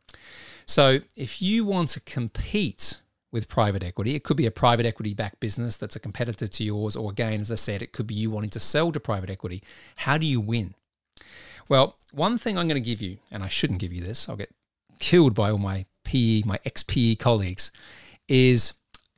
So 0.66 1.00
if 1.14 1.40
you 1.40 1.64
want 1.64 1.90
to 1.90 2.00
compete 2.00 3.00
with 3.30 3.48
private 3.48 3.82
equity. 3.82 4.14
It 4.14 4.24
could 4.24 4.36
be 4.36 4.46
a 4.46 4.50
private 4.50 4.86
equity 4.86 5.14
backed 5.14 5.40
business 5.40 5.76
that's 5.76 5.96
a 5.96 6.00
competitor 6.00 6.48
to 6.48 6.64
yours, 6.64 6.96
or 6.96 7.10
again, 7.10 7.40
as 7.40 7.52
I 7.52 7.56
said, 7.56 7.82
it 7.82 7.92
could 7.92 8.06
be 8.06 8.14
you 8.14 8.30
wanting 8.30 8.50
to 8.50 8.60
sell 8.60 8.92
to 8.92 9.00
private 9.00 9.30
equity. 9.30 9.62
How 9.96 10.18
do 10.18 10.26
you 10.26 10.40
win? 10.40 10.74
Well, 11.68 11.98
one 12.12 12.38
thing 12.38 12.56
I'm 12.56 12.68
going 12.68 12.82
to 12.82 12.88
give 12.88 13.02
you, 13.02 13.18
and 13.30 13.42
I 13.42 13.48
shouldn't 13.48 13.80
give 13.80 13.92
you 13.92 14.02
this, 14.02 14.28
I'll 14.28 14.36
get 14.36 14.54
killed 14.98 15.34
by 15.34 15.50
all 15.50 15.58
my 15.58 15.84
PE, 16.04 16.42
my 16.46 16.58
ex 16.64 16.82
PE 16.82 17.16
colleagues, 17.16 17.70
is 18.28 18.72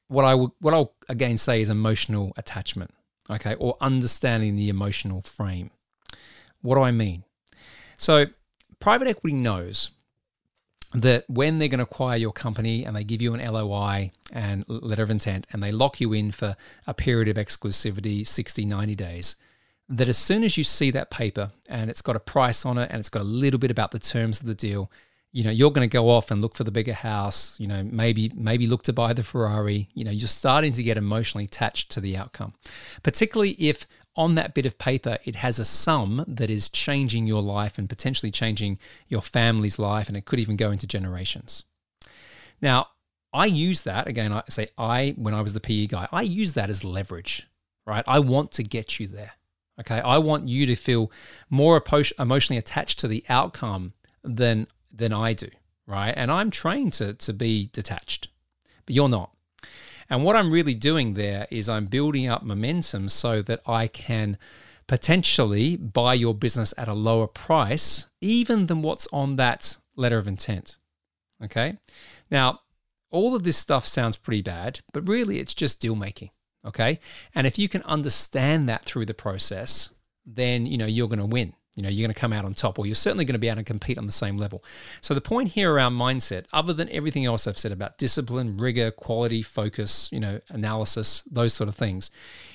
what 0.08 0.24
I 0.24 0.34
would 0.34 0.50
what 0.60 0.74
I'll 0.74 0.92
again 1.08 1.36
say 1.36 1.60
is 1.60 1.70
emotional 1.70 2.32
attachment, 2.36 2.92
okay, 3.30 3.54
or 3.58 3.76
understanding 3.80 4.56
the 4.56 4.68
emotional 4.68 5.22
frame. 5.22 5.70
What 6.62 6.74
do 6.74 6.82
I 6.82 6.90
mean? 6.90 7.24
So, 7.96 8.26
private 8.80 9.08
equity 9.08 9.34
knows 9.34 9.90
that 10.92 11.24
when 11.28 11.58
they're 11.58 11.68
going 11.68 11.78
to 11.78 11.84
acquire 11.84 12.16
your 12.16 12.32
company 12.32 12.84
and 12.84 12.96
they 12.96 13.04
give 13.04 13.22
you 13.22 13.34
an 13.34 13.52
LOI 13.52 14.10
and 14.32 14.64
letter 14.68 15.02
of 15.02 15.10
intent 15.10 15.46
and 15.52 15.62
they 15.62 15.70
lock 15.70 16.00
you 16.00 16.12
in 16.12 16.32
for 16.32 16.56
a 16.86 16.94
period 16.94 17.28
of 17.28 17.36
exclusivity, 17.36 18.26
60, 18.26 18.64
90 18.64 18.94
days, 18.96 19.36
that 19.88 20.08
as 20.08 20.18
soon 20.18 20.42
as 20.42 20.56
you 20.56 20.64
see 20.64 20.90
that 20.90 21.10
paper 21.10 21.52
and 21.68 21.90
it's 21.90 22.02
got 22.02 22.16
a 22.16 22.20
price 22.20 22.66
on 22.66 22.78
it 22.78 22.90
and 22.90 22.98
it's 22.98 23.08
got 23.08 23.22
a 23.22 23.24
little 23.24 23.58
bit 23.58 23.70
about 23.70 23.92
the 23.92 23.98
terms 23.98 24.40
of 24.40 24.46
the 24.46 24.54
deal, 24.54 24.90
you 25.32 25.44
know, 25.44 25.50
you're 25.50 25.70
going 25.70 25.88
to 25.88 25.92
go 25.92 26.08
off 26.08 26.30
and 26.30 26.42
look 26.42 26.56
for 26.56 26.64
the 26.64 26.72
bigger 26.72 26.92
house, 26.92 27.58
you 27.60 27.66
know, 27.66 27.82
maybe 27.84 28.32
maybe 28.34 28.66
look 28.66 28.82
to 28.84 28.92
buy 28.92 29.12
the 29.12 29.22
Ferrari, 29.22 29.88
you 29.94 30.04
know, 30.04 30.10
you're 30.10 30.28
starting 30.28 30.72
to 30.72 30.82
get 30.82 30.96
emotionally 30.96 31.44
attached 31.44 31.90
to 31.92 32.00
the 32.00 32.16
outcome. 32.16 32.54
Particularly 33.02 33.52
if 33.52 33.86
on 34.16 34.34
that 34.34 34.54
bit 34.54 34.66
of 34.66 34.76
paper, 34.76 35.18
it 35.24 35.36
has 35.36 35.58
a 35.58 35.64
sum 35.64 36.24
that 36.26 36.50
is 36.50 36.68
changing 36.68 37.26
your 37.26 37.42
life 37.42 37.78
and 37.78 37.88
potentially 37.88 38.32
changing 38.32 38.78
your 39.08 39.22
family's 39.22 39.78
life, 39.78 40.08
and 40.08 40.16
it 40.16 40.24
could 40.24 40.40
even 40.40 40.56
go 40.56 40.72
into 40.72 40.86
generations. 40.86 41.62
Now, 42.60 42.88
I 43.32 43.46
use 43.46 43.82
that 43.82 44.08
again. 44.08 44.32
I 44.32 44.42
say 44.48 44.68
I 44.76 45.14
when 45.16 45.34
I 45.34 45.42
was 45.42 45.52
the 45.52 45.60
PE 45.60 45.86
guy, 45.86 46.08
I 46.10 46.22
use 46.22 46.54
that 46.54 46.70
as 46.70 46.82
leverage, 46.82 47.46
right? 47.86 48.04
I 48.08 48.18
want 48.18 48.50
to 48.52 48.64
get 48.64 48.98
you 48.98 49.06
there. 49.06 49.32
Okay, 49.78 50.00
I 50.00 50.18
want 50.18 50.48
you 50.48 50.66
to 50.66 50.74
feel 50.74 51.10
more 51.48 51.82
emotionally 52.18 52.58
attached 52.58 52.98
to 52.98 53.08
the 53.08 53.24
outcome 53.28 53.94
than 54.22 54.66
than 54.92 55.12
I 55.12 55.32
do, 55.32 55.48
right? 55.86 56.12
And 56.16 56.30
I'm 56.30 56.50
trained 56.50 56.92
to 56.94 57.14
to 57.14 57.32
be 57.32 57.68
detached, 57.72 58.28
but 58.86 58.94
you're 58.94 59.08
not. 59.08 59.30
And 60.08 60.24
what 60.24 60.34
I'm 60.34 60.52
really 60.52 60.74
doing 60.74 61.14
there 61.14 61.46
is 61.50 61.68
I'm 61.68 61.86
building 61.86 62.26
up 62.26 62.42
momentum 62.42 63.08
so 63.08 63.42
that 63.42 63.60
I 63.66 63.86
can 63.86 64.36
potentially 64.88 65.76
buy 65.76 66.14
your 66.14 66.34
business 66.34 66.74
at 66.76 66.88
a 66.88 66.94
lower 66.94 67.28
price, 67.28 68.06
even 68.20 68.66
than 68.66 68.82
what's 68.82 69.06
on 69.12 69.36
that 69.36 69.76
letter 69.94 70.18
of 70.18 70.26
intent. 70.26 70.78
Okay. 71.44 71.78
Now, 72.28 72.60
all 73.10 73.36
of 73.36 73.44
this 73.44 73.56
stuff 73.56 73.86
sounds 73.86 74.16
pretty 74.16 74.42
bad, 74.42 74.80
but 74.92 75.08
really 75.08 75.38
it's 75.38 75.54
just 75.54 75.80
deal 75.80 75.94
making. 75.94 76.30
Okay. 76.66 76.98
And 77.34 77.46
if 77.46 77.56
you 77.56 77.68
can 77.68 77.82
understand 77.82 78.68
that 78.68 78.84
through 78.84 79.06
the 79.06 79.14
process, 79.14 79.90
then 80.26 80.66
you 80.66 80.76
know 80.76 80.86
you're 80.86 81.08
going 81.08 81.20
to 81.20 81.26
win. 81.26 81.54
You 81.76 81.84
know, 81.84 81.88
you're 81.88 82.06
going 82.06 82.14
to 82.14 82.20
come 82.20 82.32
out 82.32 82.44
on 82.44 82.52
top, 82.52 82.78
or 82.78 82.86
you're 82.86 82.96
certainly 82.96 83.24
going 83.24 83.34
to 83.34 83.38
be 83.38 83.48
able 83.48 83.58
to 83.58 83.64
compete 83.64 83.96
on 83.96 84.06
the 84.06 84.12
same 84.12 84.36
level. 84.36 84.64
So, 85.00 85.14
the 85.14 85.20
point 85.20 85.50
here 85.50 85.72
around 85.72 85.94
mindset, 85.94 86.46
other 86.52 86.72
than 86.72 86.88
everything 86.90 87.24
else 87.24 87.46
I've 87.46 87.58
said 87.58 87.70
about 87.70 87.96
discipline, 87.96 88.56
rigor, 88.56 88.90
quality, 88.90 89.42
focus, 89.42 90.08
you 90.10 90.18
know, 90.18 90.40
analysis, 90.48 91.22
those 91.30 91.54
sort 91.54 91.68
of 91.68 91.76
things, 91.76 92.10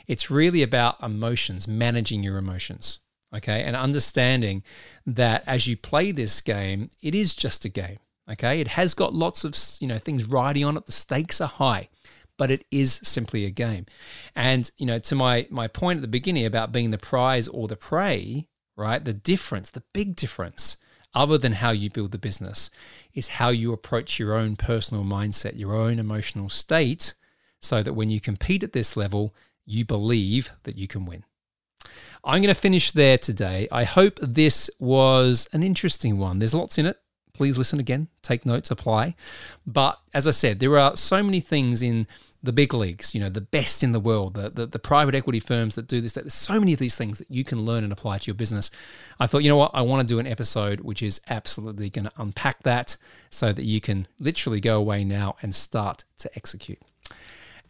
it's 0.06 0.30
really 0.30 0.62
about 0.62 1.02
emotions, 1.02 1.68
managing 1.68 2.24
your 2.24 2.38
emotions. 2.38 3.00
Okay. 3.34 3.64
And 3.64 3.76
understanding 3.76 4.64
that 5.06 5.44
as 5.48 5.68
you 5.68 5.76
play 5.76 6.12
this 6.12 6.40
game, 6.42 6.92
it 7.02 7.16
is 7.16 7.36
just 7.36 7.66
a 7.66 7.70
game. 7.70 8.00
Okay. 8.32 8.62
It 8.62 8.70
has 8.70 8.94
got 8.94 9.14
lots 9.14 9.44
of, 9.44 9.58
you 9.80 9.88
know, 9.88 9.98
things 9.98 10.26
riding 10.26 10.64
on 10.64 10.78
it. 10.78 10.86
The 10.86 10.92
stakes 10.92 11.42
are 11.42 11.48
high 11.48 11.90
but 12.38 12.52
it 12.52 12.66
is 12.70 13.00
simply 13.02 13.46
a 13.46 13.50
game. 13.50 13.86
And 14.36 14.70
you 14.78 14.86
know, 14.86 15.00
to 15.00 15.16
my 15.16 15.48
my 15.50 15.70
point 15.70 16.00
at 16.00 16.02
the 16.02 16.08
beginning 16.10 16.46
about 16.46 16.74
being 16.74 16.92
the 16.92 16.98
prize 16.98 17.48
or 17.48 17.70
the 17.70 17.78
prey, 17.78 18.50
right? 18.76 19.04
The 19.04 19.14
difference, 19.14 19.70
the 19.70 19.84
big 19.94 20.16
difference, 20.16 20.78
other 21.14 21.38
than 21.38 21.54
how 21.54 21.72
you 21.72 21.90
build 21.90 22.12
the 22.12 22.18
business, 22.18 22.70
is 23.14 23.28
how 23.30 23.50
you 23.50 23.72
approach 23.72 24.20
your 24.20 24.34
own 24.34 24.56
personal 24.56 25.04
mindset, 25.04 25.58
your 25.58 25.74
own 25.74 26.00
emotional 26.00 26.50
state, 26.50 27.14
so 27.62 27.82
that 27.82 27.94
when 27.94 28.10
you 28.10 28.20
compete 28.20 28.64
at 28.64 28.74
this 28.74 28.98
level, 28.98 29.34
you 29.66 29.86
believe 29.86 30.52
that 30.64 30.76
you 30.76 30.88
can 30.88 31.06
win. 31.06 31.24
I'm 32.24 32.42
going 32.42 32.54
to 32.54 32.60
finish 32.60 32.92
there 32.92 33.18
today. 33.18 33.68
I 33.72 33.84
hope 33.84 34.20
this 34.22 34.70
was 34.80 35.48
an 35.54 35.64
interesting 35.64 36.18
one. 36.18 36.40
There's 36.40 36.54
lots 36.54 36.78
in 36.78 36.86
it. 36.86 36.98
Please 37.34 37.58
listen 37.58 37.80
again, 37.80 38.08
take 38.22 38.46
notes, 38.46 38.72
apply. 38.72 39.16
But 39.68 40.00
as 40.14 40.28
I 40.28 40.32
said, 40.32 40.60
there 40.60 40.78
are 40.80 40.96
so 40.96 41.22
many 41.22 41.40
things 41.40 41.82
in 41.82 42.08
the 42.46 42.54
big 42.54 42.74
leagues, 42.74 43.16
you 43.16 43.20
know, 43.20 43.30
the 43.30 43.42
best 43.42 43.84
in 43.84 43.92
the 43.92 44.00
world, 44.00 44.36
the, 44.36 44.50
the, 44.52 44.68
the, 44.68 44.80
private 44.80 45.16
equity 45.16 45.40
firms 45.40 45.74
that 45.76 45.88
do 45.88 46.00
this. 46.00 46.14
There's 46.14 46.34
so 46.34 46.60
many 46.60 46.74
of 46.74 46.80
these 46.80 46.96
things 46.96 47.18
that 47.18 47.30
you 47.30 47.44
can 47.44 47.62
learn 47.62 47.84
and 47.84 47.92
apply 47.92 48.20
to 48.20 48.28
your 48.28 48.36
business. 48.36 48.70
I 49.20 49.26
thought, 49.26 49.40
you 49.40 49.50
know 49.50 49.58
what, 49.58 49.72
I 49.74 49.82
want 49.82 50.08
to 50.08 50.14
do 50.14 50.20
an 50.20 50.28
episode 50.28 50.82
which 50.82 51.02
is 51.02 51.20
absolutely 51.28 51.90
going 51.90 52.06
to 52.06 52.12
unpack 52.18 52.62
that 52.62 52.98
so 53.32 53.52
that 53.52 53.64
you 53.64 53.82
can 53.82 54.08
literally 54.20 54.60
go 54.60 54.78
away 54.78 55.04
now 55.04 55.36
and 55.42 55.56
start 55.56 56.04
to 56.20 56.30
execute. 56.36 56.80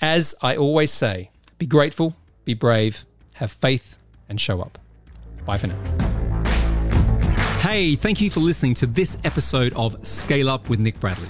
As 0.02 0.36
I 0.42 0.58
always 0.58 0.92
say, 0.92 1.32
be 1.58 1.66
grateful, 1.66 2.14
be 2.44 2.54
brave, 2.54 3.06
have 3.36 3.54
faith, 3.54 3.98
and 4.28 4.42
show 4.42 4.62
up. 4.62 4.78
Bye 5.46 5.58
for 5.58 5.68
now. 5.68 6.06
Hey, 7.62 7.96
thank 7.96 8.20
you 8.20 8.30
for 8.30 8.42
listening 8.42 8.74
to 8.76 8.88
this 8.88 9.18
episode 9.24 9.74
of 9.76 10.06
Scale 10.06 10.50
Up 10.50 10.68
with 10.68 10.80
Nick 10.80 11.00
Bradley. 11.00 11.30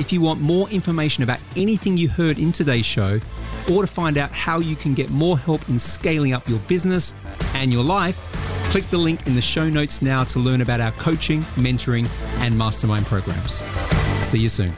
if 0.00 0.12
you 0.12 0.20
want 0.20 0.40
more 0.40 0.68
information 0.70 1.22
about 1.22 1.38
anything 1.56 1.96
you 1.96 2.08
heard 2.08 2.38
in 2.38 2.52
today's 2.52 2.86
show, 2.86 3.20
or 3.70 3.82
to 3.82 3.86
find 3.86 4.16
out 4.18 4.30
how 4.30 4.58
you 4.60 4.76
can 4.76 4.94
get 4.94 5.10
more 5.10 5.38
help 5.38 5.68
in 5.68 5.78
scaling 5.78 6.32
up 6.32 6.48
your 6.48 6.58
business 6.60 7.12
and 7.54 7.72
your 7.72 7.82
life, 7.82 8.16
click 8.70 8.88
the 8.90 8.98
link 8.98 9.26
in 9.26 9.34
the 9.34 9.42
show 9.42 9.68
notes 9.68 10.02
now 10.02 10.24
to 10.24 10.38
learn 10.38 10.60
about 10.60 10.80
our 10.80 10.92
coaching, 10.92 11.42
mentoring, 11.56 12.08
and 12.38 12.56
mastermind 12.56 13.06
programs. 13.06 13.62
See 14.20 14.38
you 14.38 14.48
soon. 14.48 14.74